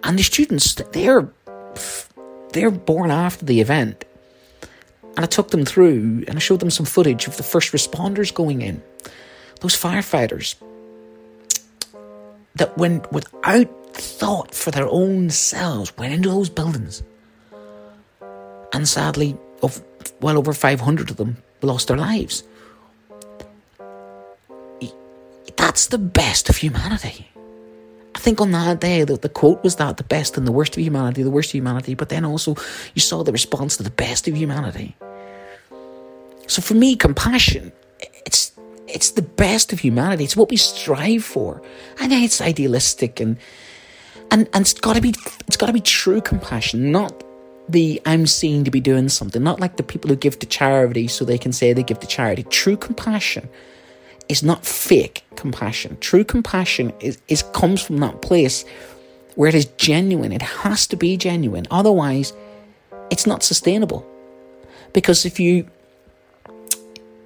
And 0.04 0.18
the 0.18 0.22
students, 0.22 0.74
they're, 0.92 1.28
they're 2.52 2.70
born 2.70 3.10
after 3.10 3.44
the 3.44 3.60
event. 3.60 4.04
And 5.16 5.24
I 5.24 5.26
took 5.26 5.50
them 5.50 5.64
through 5.64 6.24
and 6.28 6.36
I 6.36 6.38
showed 6.38 6.60
them 6.60 6.70
some 6.70 6.86
footage 6.86 7.26
of 7.26 7.36
the 7.36 7.42
first 7.42 7.72
responders 7.72 8.32
going 8.32 8.62
in. 8.62 8.82
Those 9.60 9.74
firefighters 9.74 10.54
that 12.54 12.76
went 12.78 13.10
without 13.12 13.94
thought 13.94 14.54
for 14.54 14.70
their 14.70 14.88
own 14.88 15.30
selves, 15.30 15.96
went 15.98 16.14
into 16.14 16.28
those 16.28 16.48
buildings 16.48 17.02
and 18.72 18.88
sadly, 18.88 19.36
of 19.62 19.82
well 20.20 20.38
over 20.38 20.52
500 20.52 21.10
of 21.10 21.16
them 21.16 21.36
lost 21.62 21.88
their 21.88 21.96
lives. 21.96 22.44
That's 25.56 25.88
the 25.88 25.98
best 25.98 26.48
of 26.48 26.56
humanity. 26.56 27.30
Think 28.20 28.42
on 28.42 28.50
that 28.50 28.80
day, 28.80 29.02
that 29.02 29.22
the 29.22 29.30
quote 29.30 29.64
was 29.64 29.76
that 29.76 29.96
the 29.96 30.04
best 30.04 30.36
and 30.36 30.46
the 30.46 30.52
worst 30.52 30.76
of 30.76 30.82
humanity, 30.82 31.22
the 31.22 31.30
worst 31.30 31.50
of 31.50 31.54
humanity, 31.54 31.94
but 31.94 32.10
then 32.10 32.26
also 32.26 32.54
you 32.94 33.00
saw 33.00 33.24
the 33.24 33.32
response 33.32 33.78
to 33.78 33.82
the 33.82 33.90
best 33.90 34.28
of 34.28 34.36
humanity. 34.36 34.94
So 36.46 36.60
for 36.60 36.74
me, 36.74 36.96
compassion, 36.96 37.72
it's 38.26 38.52
it's 38.86 39.12
the 39.12 39.22
best 39.22 39.72
of 39.72 39.78
humanity. 39.80 40.24
It's 40.24 40.36
what 40.36 40.50
we 40.50 40.58
strive 40.58 41.24
for. 41.24 41.62
I 41.98 42.08
know 42.08 42.18
it's 42.18 42.42
idealistic 42.42 43.20
and 43.20 43.38
and 44.30 44.46
and 44.52 44.62
it's 44.62 44.74
gotta 44.74 45.00
be 45.00 45.14
it's 45.48 45.56
gotta 45.56 45.72
be 45.72 45.80
true 45.80 46.20
compassion, 46.20 46.92
not 46.92 47.24
the 47.70 48.02
I'm 48.04 48.26
seen 48.26 48.64
to 48.64 48.70
be 48.70 48.80
doing 48.80 49.08
something, 49.08 49.42
not 49.42 49.60
like 49.60 49.78
the 49.78 49.82
people 49.82 50.10
who 50.10 50.16
give 50.16 50.38
to 50.40 50.46
charity 50.46 51.08
so 51.08 51.24
they 51.24 51.38
can 51.38 51.54
say 51.54 51.72
they 51.72 51.82
give 51.82 52.00
to 52.00 52.06
charity. 52.06 52.42
True 52.42 52.76
compassion 52.76 53.48
is 54.30 54.42
not 54.42 54.64
fake 54.64 55.24
compassion. 55.34 55.98
True 56.00 56.24
compassion 56.24 56.92
is, 57.00 57.18
is 57.28 57.42
comes 57.52 57.82
from 57.82 57.98
that 57.98 58.22
place 58.22 58.64
where 59.34 59.48
it 59.48 59.54
is 59.54 59.66
genuine. 59.76 60.32
It 60.32 60.42
has 60.42 60.86
to 60.88 60.96
be 60.96 61.16
genuine. 61.16 61.66
Otherwise, 61.70 62.32
it's 63.10 63.26
not 63.26 63.42
sustainable. 63.42 64.06
Because 64.92 65.26
if 65.26 65.40
you 65.40 65.68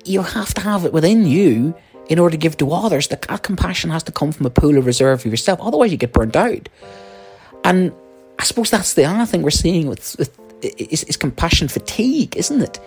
you 0.05 0.23
have 0.23 0.53
to 0.55 0.61
have 0.61 0.85
it 0.85 0.93
within 0.93 1.27
you 1.27 1.75
in 2.09 2.19
order 2.19 2.33
to 2.33 2.39
give 2.39 2.57
to 2.59 2.73
others, 2.73 3.09
that 3.09 3.43
compassion 3.43 3.91
has 3.91 4.03
to 4.03 4.13
come 4.13 4.33
from 4.33 4.45
a 4.45 4.51
pool 4.51 4.77
of 4.77 4.85
reserve 4.85 5.23
for 5.23 5.29
yourself. 5.29 5.59
Otherwise, 5.61 5.91
you 5.91 5.97
get 5.97 6.13
burnt 6.13 6.37
out. 6.37 6.69
And 7.65 7.93
I 8.39 8.45
suppose 8.45 8.71
that's 8.71 8.95
the 8.95 9.05
other 9.05 9.25
thing 9.25 9.41
we're 9.41 9.51
seeing 9.51 9.87
with, 9.87 10.15
with 10.19 10.39
is, 10.63 11.05
is 11.05 11.17
compassion 11.17 11.69
fatigue, 11.69 12.37
isn't 12.37 12.61
it? 12.61 12.81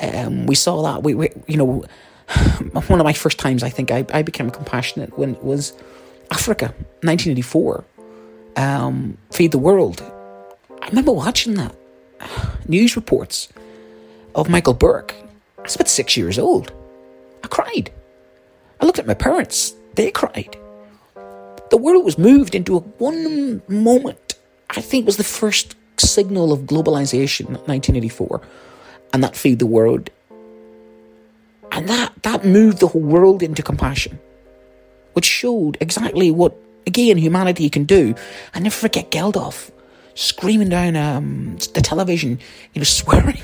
Um, 0.00 0.46
we 0.46 0.56
saw 0.56 0.82
that. 0.82 1.04
We, 1.04 1.14
we, 1.14 1.30
you 1.46 1.56
know, 1.56 1.84
one 2.88 3.00
of 3.00 3.04
my 3.04 3.12
first 3.12 3.38
times 3.38 3.62
I 3.62 3.70
think 3.70 3.90
I, 3.90 4.04
I 4.12 4.22
became 4.22 4.50
compassionate 4.50 5.18
when 5.18 5.34
it 5.34 5.44
was 5.44 5.72
Africa, 6.30 6.66
1984. 7.02 7.84
Um, 8.56 9.16
Feed 9.30 9.52
the 9.52 9.58
World. 9.58 10.02
I 10.82 10.88
remember 10.88 11.12
watching 11.12 11.54
that 11.54 11.74
news 12.68 12.96
reports 12.96 13.48
of 14.34 14.48
Michael 14.48 14.74
Buerk. 14.74 15.12
I 15.58 15.62
was 15.62 15.74
about 15.74 15.88
six 15.88 16.16
years 16.16 16.38
old. 16.38 16.72
I 17.44 17.48
cried. 17.48 17.90
I 18.80 18.84
looked 18.84 18.98
at 18.98 19.06
my 19.06 19.14
parents. 19.14 19.74
They 19.94 20.10
cried. 20.10 20.56
The 21.70 21.76
world 21.76 22.04
was 22.04 22.18
moved 22.18 22.54
into 22.54 22.76
a 22.76 22.80
one 22.80 23.62
moment. 23.68 24.34
I 24.70 24.80
think 24.80 25.06
was 25.06 25.16
the 25.16 25.24
first 25.24 25.76
signal 25.98 26.52
of 26.52 26.60
globalization, 26.60 27.46
1984, 27.46 28.40
and 29.12 29.22
that 29.22 29.36
feed 29.36 29.58
the 29.58 29.66
world. 29.66 30.10
And 31.72 31.88
that, 31.88 32.12
that 32.22 32.44
moved 32.44 32.78
the 32.78 32.86
whole 32.86 33.00
world 33.00 33.42
into 33.42 33.62
compassion, 33.62 34.18
which 35.14 35.24
showed 35.24 35.76
exactly 35.80 36.30
what, 36.30 36.54
again, 36.86 37.16
humanity 37.16 37.68
can 37.68 37.84
do. 37.84 38.14
I 38.54 38.60
never 38.60 38.74
forget 38.74 39.10
Geldof 39.10 39.70
screaming 40.14 40.68
down 40.68 40.94
um, 40.96 41.56
the 41.74 41.80
television, 41.80 42.38
you 42.74 42.80
know, 42.80 42.84
swearing, 42.84 43.42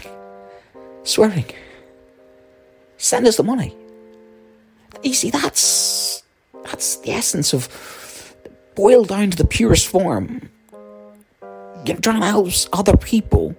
swearing. 1.02 1.46
Send 2.98 3.26
us 3.26 3.36
the 3.36 3.42
money. 3.42 3.74
You 5.02 5.14
see, 5.14 5.30
that's 5.30 6.22
that's 6.64 6.96
the 6.96 7.12
essence 7.12 7.54
of 7.54 7.68
boiled 8.74 9.08
down 9.08 9.30
to 9.30 9.36
the 9.36 9.46
purest 9.46 9.86
form 9.86 10.50
trying 11.96 12.20
to 12.20 12.26
help 12.26 12.48
other 12.72 12.96
people. 12.96 13.54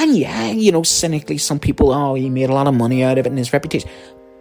And 0.00 0.16
yeah, 0.16 0.46
you 0.46 0.72
know, 0.72 0.82
cynically, 0.82 1.36
some 1.36 1.60
people, 1.60 1.92
oh, 1.92 2.14
he 2.14 2.30
made 2.30 2.48
a 2.48 2.54
lot 2.54 2.66
of 2.66 2.72
money 2.72 3.04
out 3.04 3.18
of 3.18 3.26
it 3.26 3.28
and 3.28 3.36
his 3.36 3.52
reputation. 3.52 3.90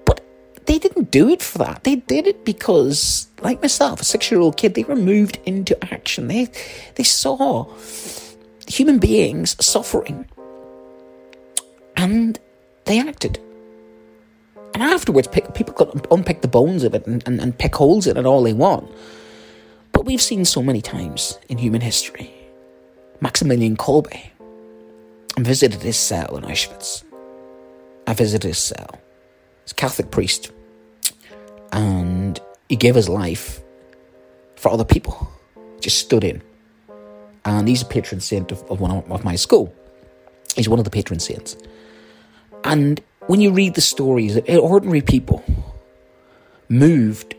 But 0.05 0.21
they 0.67 0.79
didn't 0.79 1.11
do 1.11 1.27
it 1.27 1.41
for 1.41 1.57
that. 1.57 1.83
They 1.83 1.97
did 1.97 2.27
it 2.27 2.45
because, 2.45 3.27
like 3.41 3.61
myself, 3.61 3.99
a 3.99 4.05
six 4.05 4.31
year 4.31 4.39
old 4.39 4.55
kid, 4.55 4.75
they 4.75 4.85
were 4.85 4.95
moved 4.95 5.37
into 5.45 5.77
action. 5.93 6.29
They, 6.29 6.47
they 6.95 7.03
saw 7.03 7.67
human 8.67 8.99
beings 8.99 9.57
suffering 9.59 10.29
and 11.97 12.39
they 12.85 12.97
acted. 12.97 13.37
And 14.73 14.81
afterwards, 14.81 15.27
people 15.27 15.73
could 15.73 16.07
unpick 16.09 16.39
the 16.39 16.47
bones 16.47 16.85
of 16.85 16.93
it 16.93 17.05
and, 17.05 17.21
and, 17.25 17.41
and 17.41 17.57
pick 17.57 17.75
holes 17.75 18.07
in 18.07 18.15
it 18.15 18.25
all 18.25 18.43
they 18.43 18.53
want. 18.53 18.89
But 19.91 20.05
we've 20.05 20.21
seen 20.21 20.45
so 20.45 20.63
many 20.63 20.81
times 20.81 21.37
in 21.49 21.57
human 21.57 21.81
history 21.81 22.31
Maximilian 23.19 23.75
Kolbe. 23.75 24.38
Visited 25.43 25.82
his 25.82 25.97
cell 25.97 26.38
in 26.38 26.43
Auschwitz. 26.43 27.04
I 28.06 28.13
visited 28.13 28.47
his 28.47 28.58
cell. 28.58 28.99
He's 29.63 29.71
a 29.71 29.75
Catholic 29.75 30.12
priest. 30.12 30.52
And 31.71 32.39
he 32.67 32.75
gave 32.75 32.95
his 32.95 33.08
life 33.08 33.62
for 34.56 34.69
other 34.69 34.84
people. 34.84 35.32
Just 35.80 35.99
stood 35.99 36.23
in. 36.23 36.41
And 37.45 37.67
he's 37.67 37.82
a 37.82 37.86
patron 37.86 38.19
saint 38.19 38.52
of, 38.52 38.63
of 38.69 38.82
one 38.82 38.91
of 38.91 39.23
my 39.23 39.36
school. 39.36 39.73
He's 40.56 40.67
one 40.67 40.80
of 40.80 40.86
the 40.86 40.91
patron 40.91 41.19
saints. 41.19 41.56
And 42.63 43.02
when 43.28 43.39
you 43.39 43.52
read 43.52 43.75
the 43.75 43.82
stories 43.82 44.36
of 44.36 44.47
ordinary 44.49 45.02
people 45.02 45.43
moved 46.67 47.36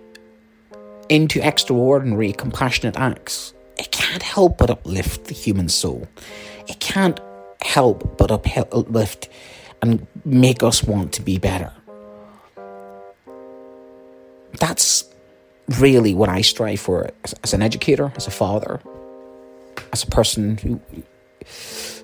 into 1.08 1.40
extraordinary 1.46 2.32
compassionate 2.32 2.96
acts 2.96 3.52
it 3.80 3.90
can't 3.92 4.22
help 4.22 4.58
but 4.58 4.68
uplift 4.68 5.24
the 5.24 5.34
human 5.34 5.70
soul. 5.70 6.06
It 6.68 6.80
can't 6.80 7.18
help 7.62 8.16
but 8.18 8.30
uplift 8.30 9.28
and 9.82 10.06
make 10.24 10.62
us 10.62 10.82
want 10.82 11.12
to 11.14 11.22
be 11.22 11.38
better. 11.38 11.72
That's 14.58 15.04
really 15.78 16.14
what 16.14 16.28
I 16.28 16.40
strive 16.40 16.80
for 16.80 17.10
as, 17.24 17.34
as 17.44 17.54
an 17.54 17.62
educator, 17.62 18.12
as 18.16 18.26
a 18.26 18.30
father, 18.30 18.80
as 19.92 20.02
a 20.02 20.06
person 20.06 20.58
who 20.58 20.80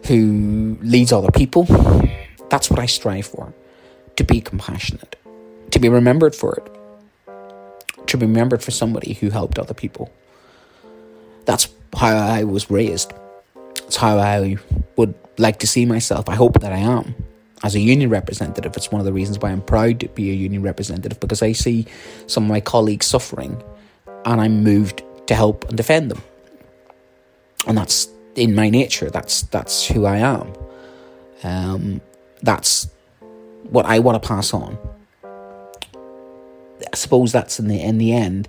who 0.06 0.78
leads 0.82 1.12
other 1.12 1.30
people. 1.32 1.64
That's 2.48 2.70
what 2.70 2.78
I 2.78 2.86
strive 2.86 3.26
for. 3.26 3.52
To 4.16 4.24
be 4.24 4.40
compassionate. 4.40 5.16
To 5.72 5.78
be 5.78 5.88
remembered 5.88 6.34
for 6.34 6.54
it. 6.54 8.06
To 8.06 8.16
be 8.16 8.24
remembered 8.24 8.62
for 8.62 8.70
somebody 8.70 9.14
who 9.14 9.30
helped 9.30 9.58
other 9.58 9.74
people. 9.74 10.12
That's 11.44 11.68
how 11.94 12.16
I 12.16 12.44
was 12.44 12.70
raised. 12.70 13.12
It's 13.86 13.96
how 13.96 14.18
I 14.18 14.56
would 14.96 15.14
like 15.38 15.58
to 15.60 15.66
see 15.66 15.86
myself. 15.86 16.28
I 16.28 16.34
hope 16.34 16.60
that 16.60 16.72
I 16.72 16.78
am. 16.78 17.14
As 17.62 17.74
a 17.74 17.80
union 17.80 18.10
representative, 18.10 18.76
it's 18.76 18.92
one 18.92 19.00
of 19.00 19.06
the 19.06 19.12
reasons 19.12 19.38
why 19.38 19.50
I'm 19.50 19.62
proud 19.62 20.00
to 20.00 20.08
be 20.08 20.30
a 20.30 20.34
union 20.34 20.62
representative 20.62 21.18
because 21.20 21.42
I 21.42 21.52
see 21.52 21.86
some 22.26 22.44
of 22.44 22.50
my 22.50 22.60
colleagues 22.60 23.06
suffering 23.06 23.62
and 24.24 24.40
I'm 24.40 24.62
moved 24.62 25.02
to 25.26 25.34
help 25.34 25.66
and 25.68 25.76
defend 25.76 26.10
them. 26.10 26.22
And 27.66 27.76
that's 27.76 28.08
in 28.34 28.54
my 28.54 28.68
nature. 28.68 29.10
That's 29.10 29.42
that's 29.42 29.86
who 29.86 30.04
I 30.04 30.18
am. 30.18 30.52
Um, 31.42 32.00
that's 32.42 32.88
what 33.70 33.86
I 33.86 33.98
want 33.98 34.22
to 34.22 34.28
pass 34.28 34.52
on. 34.52 34.78
I 35.24 36.94
suppose 36.94 37.32
that's 37.32 37.58
in 37.58 37.68
the 37.68 37.80
in 37.80 37.98
the 37.98 38.12
end 38.12 38.48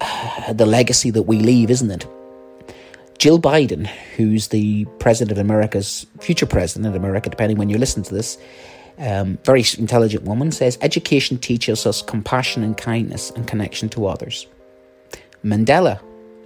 the 0.52 0.66
legacy 0.66 1.10
that 1.10 1.22
we 1.22 1.38
leave, 1.38 1.70
isn't 1.70 1.90
it? 1.90 2.06
Jill 3.24 3.40
Biden, 3.40 3.86
who's 4.16 4.48
the 4.48 4.84
president 4.98 5.32
of 5.32 5.38
America's 5.38 6.04
future 6.20 6.44
president 6.44 6.94
of 6.94 6.94
America, 6.94 7.30
depending 7.30 7.56
when 7.56 7.70
you 7.70 7.78
listen 7.78 8.02
to 8.02 8.14
this, 8.14 8.36
um, 8.98 9.38
very 9.44 9.64
intelligent 9.78 10.24
woman, 10.24 10.52
says 10.52 10.76
education 10.82 11.38
teaches 11.38 11.86
us 11.86 12.02
compassion 12.02 12.62
and 12.62 12.76
kindness 12.76 13.30
and 13.30 13.46
connection 13.46 13.88
to 13.88 14.08
others. 14.08 14.46
Mandela 15.42 16.02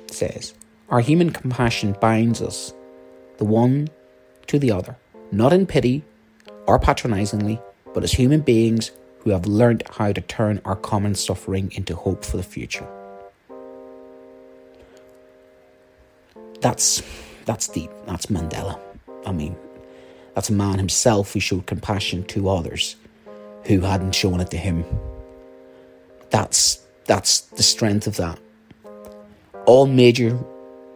says 0.08 0.54
our 0.88 1.00
human 1.00 1.30
compassion 1.30 1.96
binds 2.00 2.40
us, 2.40 2.72
the 3.38 3.44
one 3.44 3.88
to 4.46 4.60
the 4.60 4.70
other, 4.70 4.96
not 5.32 5.52
in 5.52 5.66
pity 5.66 6.04
or 6.68 6.78
patronizingly, 6.78 7.60
but 7.92 8.04
as 8.04 8.12
human 8.12 8.40
beings 8.40 8.92
who 9.18 9.30
have 9.30 9.46
learned 9.46 9.82
how 9.90 10.12
to 10.12 10.20
turn 10.20 10.60
our 10.64 10.76
common 10.76 11.16
suffering 11.16 11.72
into 11.74 11.96
hope 11.96 12.24
for 12.24 12.36
the 12.36 12.44
future. 12.44 12.86
That's 16.60 17.02
that's 17.44 17.68
deep. 17.68 17.90
That's 18.06 18.26
Mandela. 18.26 18.78
I 19.24 19.32
mean, 19.32 19.56
that's 20.34 20.50
a 20.50 20.52
man 20.52 20.78
himself 20.78 21.32
who 21.32 21.40
showed 21.40 21.66
compassion 21.66 22.24
to 22.26 22.48
others 22.48 22.96
who 23.64 23.80
hadn't 23.80 24.14
shown 24.14 24.40
it 24.40 24.50
to 24.50 24.56
him. 24.56 24.84
That's 26.30 26.80
that's 27.06 27.40
the 27.40 27.62
strength 27.62 28.06
of 28.06 28.16
that. 28.16 28.38
All 29.66 29.86
major 29.86 30.38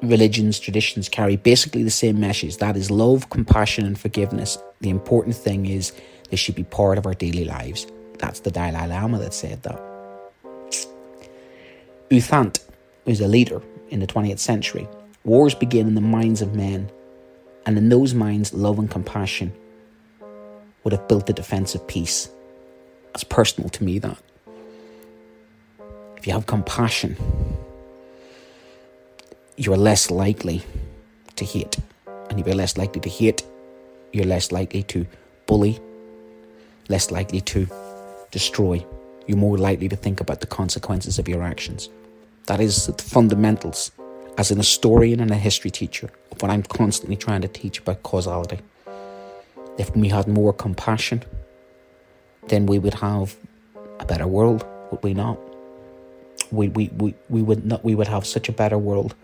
religions, 0.03 0.59
traditions 0.59 1.09
carry 1.09 1.37
basically 1.37 1.83
the 1.83 1.90
same 1.90 2.18
message. 2.18 2.57
That 2.59 2.77
is 2.77 2.90
love, 2.90 3.31
compassion, 3.31 3.87
and 3.87 3.98
forgiveness. 3.98 4.59
The 4.81 4.90
important 4.90 5.37
thing 5.37 5.66
is 5.66 5.92
they 6.31 6.37
should 6.37 6.55
be 6.55 6.64
part 6.64 6.98
of 6.98 7.07
our 7.07 7.14
daily 7.14 7.44
lives. 7.44 7.87
That's 8.18 8.40
the 8.40 8.51
Dalai 8.51 8.87
Lama 8.88 9.18
that 9.18 9.35
said 9.35 9.62
that. 9.62 9.81
U 12.11 12.20
Thant 12.20 12.61
was 13.05 13.20
a 13.20 13.29
leader 13.29 13.62
in 13.90 14.01
the 14.01 14.07
20th 14.07 14.38
century 14.38 14.87
Wars 15.24 15.54
begin 15.54 15.87
in 15.87 15.94
the 15.94 16.00
minds 16.00 16.42
of 16.42 16.54
men, 16.54 16.90
and 17.64 17.78
in 17.78 17.88
those 17.88 18.12
minds, 18.12 18.52
love 18.52 18.78
and 18.78 18.90
compassion 18.90 19.52
would 20.82 20.92
have 20.92 21.06
built 21.06 21.26
the 21.26 21.32
defence 21.32 21.74
of 21.74 21.87
peace. 21.87 22.28
That's 23.12 23.24
personal 23.24 23.68
to 23.70 23.85
me, 23.85 24.00
that. 24.00 24.18
If 26.16 26.26
you 26.26 26.32
have 26.32 26.46
compassion, 26.46 27.16
you're 29.56 29.76
less 29.76 30.11
likely 30.11 30.62
to 31.37 31.44
hate. 31.44 31.78
And 32.30 32.40
if 32.40 32.46
you're 32.46 32.56
less 32.56 32.76
likely 32.76 33.00
to 33.02 33.08
hate, 33.08 33.44
you're 34.12 34.26
less 34.26 34.50
likely 34.50 34.82
to 34.85 35.06
bully, 35.46 35.78
less 36.88 37.11
likely 37.11 37.40
to 37.42 37.68
destroy. 38.32 38.85
You're 39.26 39.38
more 39.38 39.58
likely 39.58 39.88
to 39.88 39.96
think 39.96 40.20
about 40.20 40.40
the 40.40 40.46
consequences 40.48 41.18
of 41.18 41.28
your 41.28 41.42
actions. 41.42 41.88
That 42.46 42.61
is 42.61 42.87
the 42.87 43.02
fundamentals 43.02 43.92
as 44.38 44.51
an 44.51 44.59
historian 44.59 45.21
and 45.21 45.31
a 45.31 45.37
history 45.37 45.71
teacher 45.71 46.11
of 46.31 46.42
what 46.42 46.51
I'm 46.51 46.62
constantly 46.62 47.16
trying 47.16 47.42
to 47.42 47.49
teach 47.49 47.79
about 47.79 48.03
causality. 48.03 48.59
If 49.79 49.95
we 49.97 50.09
had 50.09 50.27
more 50.29 50.53
compassion, 50.53 51.23
then 52.49 52.66
we 52.66 52.79
would 52.79 52.95
have 52.95 53.37
a 54.01 54.05
better 54.05 54.27
world, 54.27 54.66
would 54.90 55.03
we 55.03 55.14
not? 55.14 55.38
We, 56.51 56.68
we, 56.68 56.88
we, 56.88 57.14
we 57.29 57.42
would 57.42 57.64
not 57.64 57.85
we 57.85 57.95
would 57.95 58.09
have 58.09 58.27
such 58.27 58.49
a 58.49 58.53
better 58.53 58.79
world. 58.79 59.14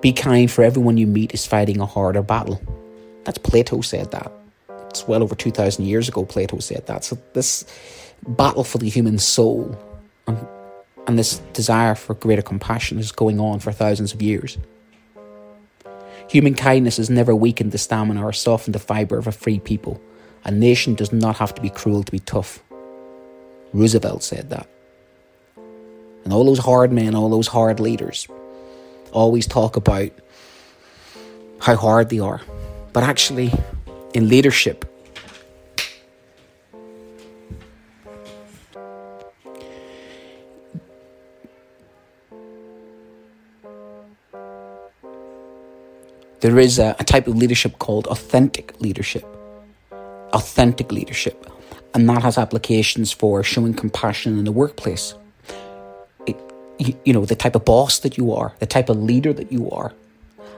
Be 0.00 0.12
kind 0.12 0.50
for 0.50 0.64
everyone 0.64 0.96
you 0.96 1.06
meet 1.06 1.34
is 1.34 1.46
fighting 1.46 1.80
a 1.80 1.86
harder 1.86 2.22
battle. 2.22 2.60
That's 3.24 3.38
Plato 3.38 3.82
said 3.82 4.10
that. 4.12 4.32
It's 4.88 5.06
well 5.06 5.22
over 5.22 5.34
2,000 5.34 5.84
years 5.84 6.08
ago 6.08 6.24
Plato 6.24 6.58
said 6.58 6.86
that. 6.86 7.04
So 7.04 7.18
this 7.34 7.64
battle 8.26 8.64
for 8.64 8.78
the 8.78 8.88
human 8.88 9.18
soul 9.18 9.76
and, 10.26 10.38
and 11.06 11.18
this 11.18 11.38
desire 11.52 11.94
for 11.94 12.14
greater 12.14 12.42
compassion 12.42 12.98
is 12.98 13.12
going 13.12 13.40
on 13.40 13.58
for 13.58 13.72
thousands 13.72 14.12
of 14.12 14.22
years. 14.22 14.58
Human 16.28 16.54
kindness 16.54 16.98
has 16.98 17.10
never 17.10 17.34
weakened 17.34 17.72
the 17.72 17.78
stamina 17.78 18.24
or 18.24 18.32
softened 18.32 18.74
the 18.74 18.78
fibre 18.78 19.18
of 19.18 19.26
a 19.26 19.32
free 19.32 19.58
people. 19.58 20.00
A 20.44 20.50
nation 20.50 20.94
does 20.94 21.12
not 21.12 21.36
have 21.38 21.54
to 21.54 21.62
be 21.62 21.70
cruel 21.70 22.02
to 22.02 22.12
be 22.12 22.20
tough. 22.20 22.62
Roosevelt 23.72 24.22
said 24.22 24.50
that. 24.50 24.68
And 26.24 26.32
all 26.32 26.44
those 26.44 26.58
hard 26.58 26.92
men, 26.92 27.14
all 27.14 27.28
those 27.28 27.48
hard 27.48 27.80
leaders, 27.80 28.28
always 29.12 29.46
talk 29.46 29.76
about 29.76 30.10
how 31.60 31.76
hard 31.76 32.10
they 32.10 32.20
are. 32.20 32.40
But 32.92 33.04
actually, 33.04 33.52
in 34.14 34.28
leadership, 34.28 34.84
there 46.40 46.58
is 46.58 46.78
a, 46.78 46.96
a, 46.98 47.04
type 47.04 47.26
of 47.26 47.36
leadership 47.36 47.78
called 47.78 48.06
authentic 48.06 48.80
leadership. 48.80 49.24
Authentic 50.32 50.90
leadership. 50.90 51.46
And 51.94 52.08
that 52.08 52.22
has 52.22 52.38
applications 52.38 53.12
for 53.12 53.42
showing 53.42 53.74
compassion 53.74 54.38
in 54.38 54.44
the 54.44 54.52
workplace. 54.52 55.14
It, 56.26 56.36
you, 56.78 56.98
you 57.04 57.12
know, 57.12 57.26
the 57.26 57.36
type 57.36 57.56
of 57.56 57.64
boss 57.64 57.98
that 58.00 58.16
you 58.16 58.32
are, 58.32 58.54
the 58.58 58.66
type 58.66 58.88
of 58.88 58.96
leader 58.96 59.32
that 59.32 59.52
you 59.52 59.70
are. 59.70 59.92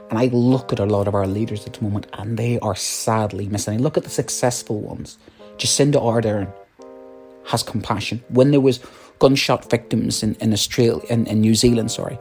And 0.09 0.19
I 0.19 0.25
look 0.27 0.71
at 0.71 0.79
a 0.79 0.85
lot 0.85 1.07
of 1.07 1.15
our 1.15 1.27
leaders 1.27 1.65
at 1.65 1.73
the 1.73 1.83
moment 1.83 2.07
and 2.13 2.37
they 2.37 2.59
are 2.59 2.75
sadly 2.75 3.47
missing. 3.47 3.73
I 3.73 3.77
look 3.77 3.97
at 3.97 4.03
the 4.03 4.09
successful 4.09 4.79
ones. 4.79 5.17
Jacinda 5.57 5.95
Ardern 5.95 6.53
has 7.45 7.63
compassion. 7.63 8.23
When 8.29 8.51
there 8.51 8.61
was 8.61 8.79
gunshot 9.19 9.69
victims 9.69 10.23
in, 10.23 10.35
in 10.35 10.53
Australia 10.53 11.01
in, 11.09 11.25
in 11.27 11.41
New 11.41 11.55
Zealand, 11.55 11.91
sorry, 11.91 12.17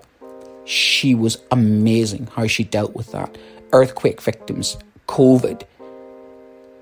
she 0.65 1.15
was 1.15 1.39
amazing 1.51 2.29
how 2.35 2.47
she 2.47 2.65
dealt 2.65 2.95
with 2.95 3.13
that. 3.13 3.37
Earthquake 3.73 4.21
victims, 4.21 4.77
COVID, 5.09 5.65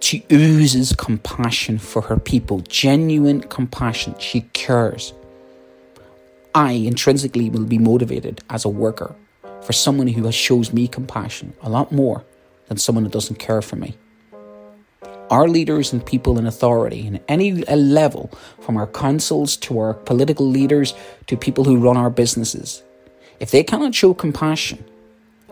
she 0.01 0.25
oozes 0.33 0.95
compassion 0.95 1.79
for 1.79 2.03
her 2.03 2.19
people, 2.19 2.61
genuine 2.61 3.43
compassion. 3.43 4.15
She 4.19 4.41
cares. 4.53 5.13
I 6.55 6.73
intrinsically 6.73 7.51
will 7.51 7.65
be 7.65 7.79
motivated 7.79 8.41
as 8.51 8.65
a 8.65 8.69
worker 8.69 9.15
for 9.63 9.73
someone 9.73 10.09
who 10.09 10.31
shows 10.33 10.73
me 10.73 10.89
compassion 10.89 11.53
a 11.63 11.69
lot 11.69 11.93
more 11.93 12.25
than 12.67 12.79
someone 12.79 13.05
who 13.05 13.11
doesn't 13.11 13.39
care 13.39 13.63
for 13.63 13.77
me. 13.77 13.97
Our 15.31 15.47
leaders 15.47 15.93
and 15.93 16.05
people 16.05 16.39
in 16.39 16.47
authority, 16.47 17.07
in 17.07 17.21
any 17.29 17.53
level, 17.53 18.33
from 18.61 18.77
our 18.77 18.89
councils 18.89 19.57
to 19.59 19.79
our 19.79 19.95
political 19.95 20.49
leaders 20.49 20.93
to 21.29 21.37
people 21.37 21.63
who 21.63 21.77
run 21.77 21.97
our 21.97 22.11
businesses, 22.11 22.83
if 23.41 23.51
they 23.51 23.65
cannot 23.65 23.95
show 23.95 24.15
compassion, 24.15 24.85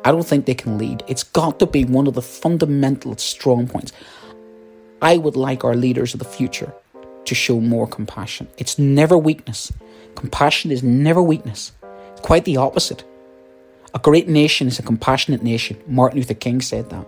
I 0.04 0.12
don't 0.12 0.26
think 0.26 0.46
they 0.46 0.54
can 0.54 0.78
lead. 0.78 1.02
It's 1.08 1.24
got 1.24 1.58
to 1.58 1.66
be 1.66 1.84
one 1.84 2.06
of 2.06 2.14
the 2.14 2.22
fundamental 2.22 3.16
strong 3.16 3.66
points. 3.66 3.92
I 5.02 5.16
would 5.16 5.36
like 5.36 5.64
our 5.64 5.74
leaders 5.74 6.12
of 6.12 6.20
the 6.20 6.26
future 6.26 6.72
to 7.24 7.34
show 7.34 7.60
more 7.60 7.86
compassion. 7.86 8.48
It's 8.58 8.78
never 8.78 9.16
weakness. 9.16 9.72
Compassion 10.14 10.70
is 10.70 10.82
never 10.82 11.22
weakness. 11.22 11.72
It's 12.12 12.20
quite 12.20 12.44
the 12.44 12.58
opposite. 12.58 13.04
A 13.94 13.98
great 13.98 14.28
nation 14.28 14.68
is 14.68 14.78
a 14.78 14.82
compassionate 14.82 15.42
nation. 15.42 15.80
Martin 15.86 16.18
Luther 16.18 16.34
King 16.34 16.60
said 16.60 16.90
that. 16.90 17.06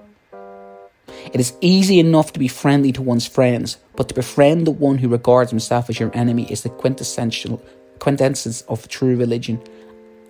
It 1.32 1.40
is 1.40 1.52
easy 1.60 2.00
enough 2.00 2.32
to 2.32 2.38
be 2.38 2.48
friendly 2.48 2.92
to 2.92 3.02
one's 3.02 3.26
friends, 3.26 3.76
but 3.96 4.08
to 4.08 4.14
befriend 4.14 4.66
the 4.66 4.70
one 4.70 4.98
who 4.98 5.08
regards 5.08 5.50
himself 5.50 5.90
as 5.90 6.00
your 6.00 6.10
enemy 6.14 6.50
is 6.50 6.62
the 6.62 6.70
quintessential 6.70 7.62
quintessence 7.98 8.62
of 8.62 8.88
true 8.88 9.16
religion. 9.16 9.60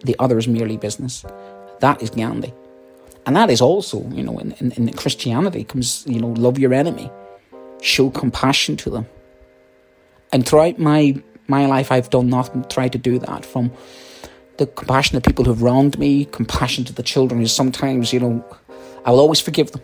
The 0.04 0.16
other 0.18 0.38
is 0.38 0.48
merely 0.48 0.76
business. 0.76 1.24
That 1.80 2.02
is 2.02 2.10
Gandhi. 2.10 2.52
And 3.26 3.36
that 3.36 3.50
is 3.50 3.60
also, 3.60 4.08
you 4.10 4.22
know, 4.22 4.38
in, 4.38 4.52
in, 4.52 4.72
in 4.72 4.92
Christianity 4.94 5.64
comes, 5.64 6.04
you 6.06 6.20
know, 6.20 6.28
love 6.28 6.58
your 6.58 6.72
enemy 6.72 7.10
show 7.82 8.10
compassion 8.10 8.76
to 8.76 8.90
them. 8.90 9.06
And 10.32 10.46
throughout 10.46 10.78
my 10.78 11.22
my 11.48 11.66
life, 11.66 11.90
I've 11.90 12.10
done 12.10 12.28
nothing 12.28 12.64
try 12.68 12.88
to 12.88 12.98
do 12.98 13.18
that. 13.18 13.44
From 13.44 13.72
the 14.58 14.66
compassion 14.66 15.20
to 15.20 15.28
people 15.28 15.44
who've 15.44 15.62
wronged 15.62 15.98
me, 15.98 16.26
compassion 16.26 16.84
to 16.84 16.92
the 16.92 17.02
children 17.02 17.40
who 17.40 17.46
sometimes, 17.46 18.12
you 18.12 18.20
know, 18.20 18.44
I 19.04 19.10
will 19.10 19.20
always 19.20 19.40
forgive 19.40 19.72
them. 19.72 19.82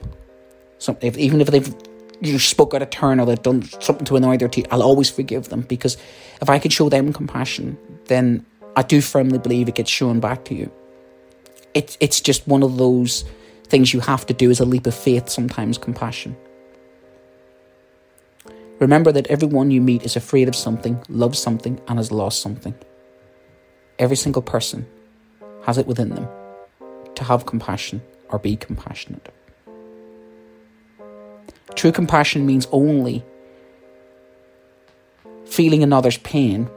So 0.79 0.97
if, 1.01 1.17
even 1.17 1.41
if 1.41 1.49
they've 1.49 1.75
you 2.21 2.33
know, 2.33 2.39
spoke 2.39 2.75
out 2.75 2.83
of 2.83 2.91
turn 2.91 3.19
or 3.19 3.27
they've 3.27 3.43
done 3.43 3.63
something 3.81 4.05
to 4.07 4.17
annoy 4.17 4.37
their 4.37 4.49
teeth, 4.49 4.67
I'll 4.71 4.83
always 4.83 5.11
forgive 5.11 5.49
them 5.49 5.63
because 5.63 5.97
if 6.41 6.49
I 6.49 6.59
can 6.59 6.71
show 6.71 6.89
them 6.89 7.13
compassion, 7.13 7.79
then 8.07 8.45
I 8.77 8.83
do 8.83 9.01
firmly 9.01 9.39
believe 9.39 9.69
it 9.69 9.75
gets 9.75 9.91
shown 9.91 10.21
back 10.21 10.45
to 10.47 10.55
you. 10.55 10.71
It's 11.75 11.97
it's 11.99 12.21
just 12.21 12.47
one 12.47 12.63
of 12.63 12.77
those 12.77 13.25
things 13.65 13.93
you 13.93 14.01
have 14.01 14.27
to 14.27 14.35
do 14.35 14.51
as 14.51 14.61
a 14.61 14.65
leap 14.65 14.87
of 14.87 14.95
faith. 14.95 15.29
Sometimes 15.29 15.79
compassion. 15.79 16.37
Remember 18.79 19.11
that 19.11 19.27
everyone 19.29 19.71
you 19.71 19.81
meet 19.81 20.05
is 20.05 20.17
afraid 20.17 20.49
of 20.49 20.55
something, 20.55 21.03
loves 21.09 21.39
something, 21.39 21.81
and 21.89 21.99
has 21.99 22.13
lost 22.13 22.43
something. 22.43 22.75
Every 23.99 24.17
single 24.17 24.43
person 24.43 24.87
has 25.65 25.79
it 25.79 25.87
within 25.87 26.11
them 26.11 26.29
to 27.15 27.25
have 27.25 27.47
compassion 27.47 28.03
or 28.29 28.39
be 28.39 28.57
compassionate. 28.57 29.33
True 31.75 31.93
compassion 31.93 32.45
means 32.45 32.69
only 32.71 33.25
feeling 35.47 35.83
another's 35.83 36.19
pain, 36.19 36.69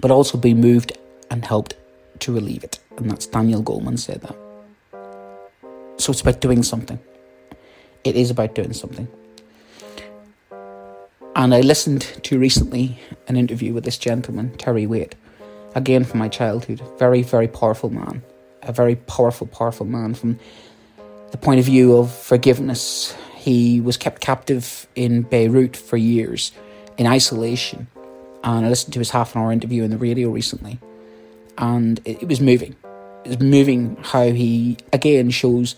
but 0.00 0.10
also 0.10 0.38
be 0.38 0.54
moved 0.54 0.92
and 1.30 1.44
helped 1.44 1.74
to 2.20 2.32
relieve 2.32 2.64
it. 2.64 2.78
And 2.96 3.10
that's 3.10 3.26
Daniel 3.26 3.62
Goleman 3.62 3.98
said 3.98 4.20
that. 4.22 4.36
So 5.96 6.10
it's 6.10 6.20
about 6.20 6.40
doing 6.40 6.62
something. 6.62 6.98
It 8.02 8.16
is 8.16 8.30
about 8.30 8.54
doing 8.54 8.72
something. 8.72 9.08
And 11.36 11.54
I 11.54 11.60
listened 11.60 12.02
to 12.22 12.38
recently 12.38 12.98
an 13.26 13.36
interview 13.36 13.72
with 13.72 13.84
this 13.84 13.98
gentleman, 13.98 14.56
Terry 14.56 14.86
Waite, 14.86 15.16
again 15.74 16.04
from 16.04 16.20
my 16.20 16.28
childhood. 16.28 16.80
Very, 16.98 17.22
very 17.22 17.48
powerful 17.48 17.90
man. 17.90 18.22
A 18.62 18.72
very 18.72 18.96
powerful, 18.96 19.46
powerful 19.46 19.86
man 19.86 20.14
from 20.14 20.38
the 21.32 21.38
point 21.38 21.58
of 21.58 21.66
view 21.66 21.96
of 21.96 22.14
forgiveness. 22.14 23.16
He 23.34 23.80
was 23.80 23.96
kept 23.96 24.20
captive 24.20 24.86
in 24.94 25.22
Beirut 25.22 25.76
for 25.76 25.96
years 25.96 26.52
in 26.96 27.06
isolation. 27.06 27.88
And 28.44 28.64
I 28.64 28.68
listened 28.68 28.92
to 28.92 29.00
his 29.00 29.10
half 29.10 29.34
an 29.34 29.40
hour 29.40 29.50
interview 29.50 29.82
on 29.82 29.90
the 29.90 29.98
radio 29.98 30.28
recently. 30.30 30.78
And 31.58 32.00
it, 32.04 32.22
it 32.22 32.28
was 32.28 32.40
moving. 32.40 32.76
It 33.24 33.28
was 33.28 33.40
moving 33.40 33.96
how 34.02 34.30
he, 34.30 34.76
again, 34.92 35.30
shows 35.30 35.76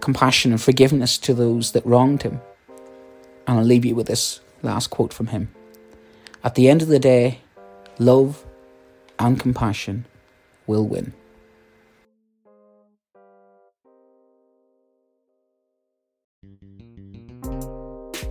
compassion 0.00 0.52
and 0.52 0.62
forgiveness 0.62 1.18
to 1.18 1.34
those 1.34 1.72
that 1.72 1.84
wronged 1.84 2.22
him. 2.22 2.40
And 3.46 3.58
I'll 3.58 3.64
leave 3.64 3.84
you 3.84 3.94
with 3.94 4.06
this 4.06 4.40
Last 4.62 4.88
quote 4.88 5.12
from 5.12 5.28
him. 5.28 5.48
At 6.42 6.54
the 6.56 6.68
end 6.68 6.82
of 6.82 6.88
the 6.88 6.98
day, 6.98 7.40
love 7.98 8.44
and 9.18 9.38
compassion 9.38 10.04
will 10.66 10.86
win. 10.86 11.12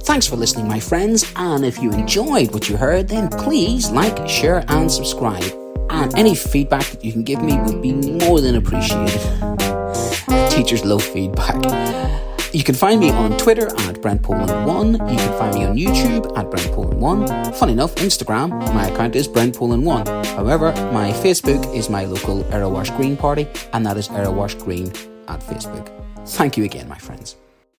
Thanks 0.08 0.26
for 0.26 0.38
listening, 0.38 0.70
my 0.70 0.80
friends, 0.80 1.30
and 1.36 1.66
if 1.66 1.80
you 1.84 1.92
enjoyed 1.92 2.54
what 2.54 2.70
you 2.70 2.78
heard, 2.78 3.10
then 3.10 3.28
please 3.28 3.90
like, 3.92 4.26
share, 4.26 4.64
and 4.70 4.90
subscribe. 4.90 5.44
And 5.90 6.18
any 6.18 6.34
feedback 6.34 6.86
that 6.86 7.04
you 7.04 7.12
can 7.12 7.24
give 7.24 7.42
me 7.44 7.58
would 7.60 7.82
be 7.82 7.92
more 7.92 8.40
than 8.40 8.56
appreciated. 8.56 9.20
Teachers 10.50 10.86
love 10.86 11.04
feedback. 11.04 11.56
You 12.54 12.64
can 12.64 12.74
find 12.74 13.02
me 13.02 13.10
on 13.10 13.38
Twitter 13.38 13.68
at 13.68 13.96
BrentPoland1. 13.96 14.94
You 15.12 15.18
can 15.18 15.38
find 15.38 15.54
me 15.54 15.66
on 15.66 15.76
YouTube 15.76 16.38
at 16.38 16.46
BrentPoland1. 16.46 17.58
Fun 17.58 17.70
enough, 17.70 17.94
Instagram, 17.96 18.52
my 18.74 18.88
account 18.88 19.14
is 19.14 19.28
BrentPoland1. 19.28 20.26
However, 20.38 20.72
my 20.94 21.12
Facebook 21.12 21.76
is 21.76 21.90
my 21.90 22.06
local 22.06 22.46
Erewash 22.46 22.96
Green 22.96 23.18
party, 23.18 23.46
and 23.74 23.86
that 23.86 23.98
is 23.98 24.08
Erewash 24.08 24.58
Green 24.64 24.88
at 25.28 25.42
Facebook. 25.42 25.92
Thank 26.26 26.56
you 26.56 26.64
again, 26.64 26.88
my 26.88 26.98
friends. 26.98 27.36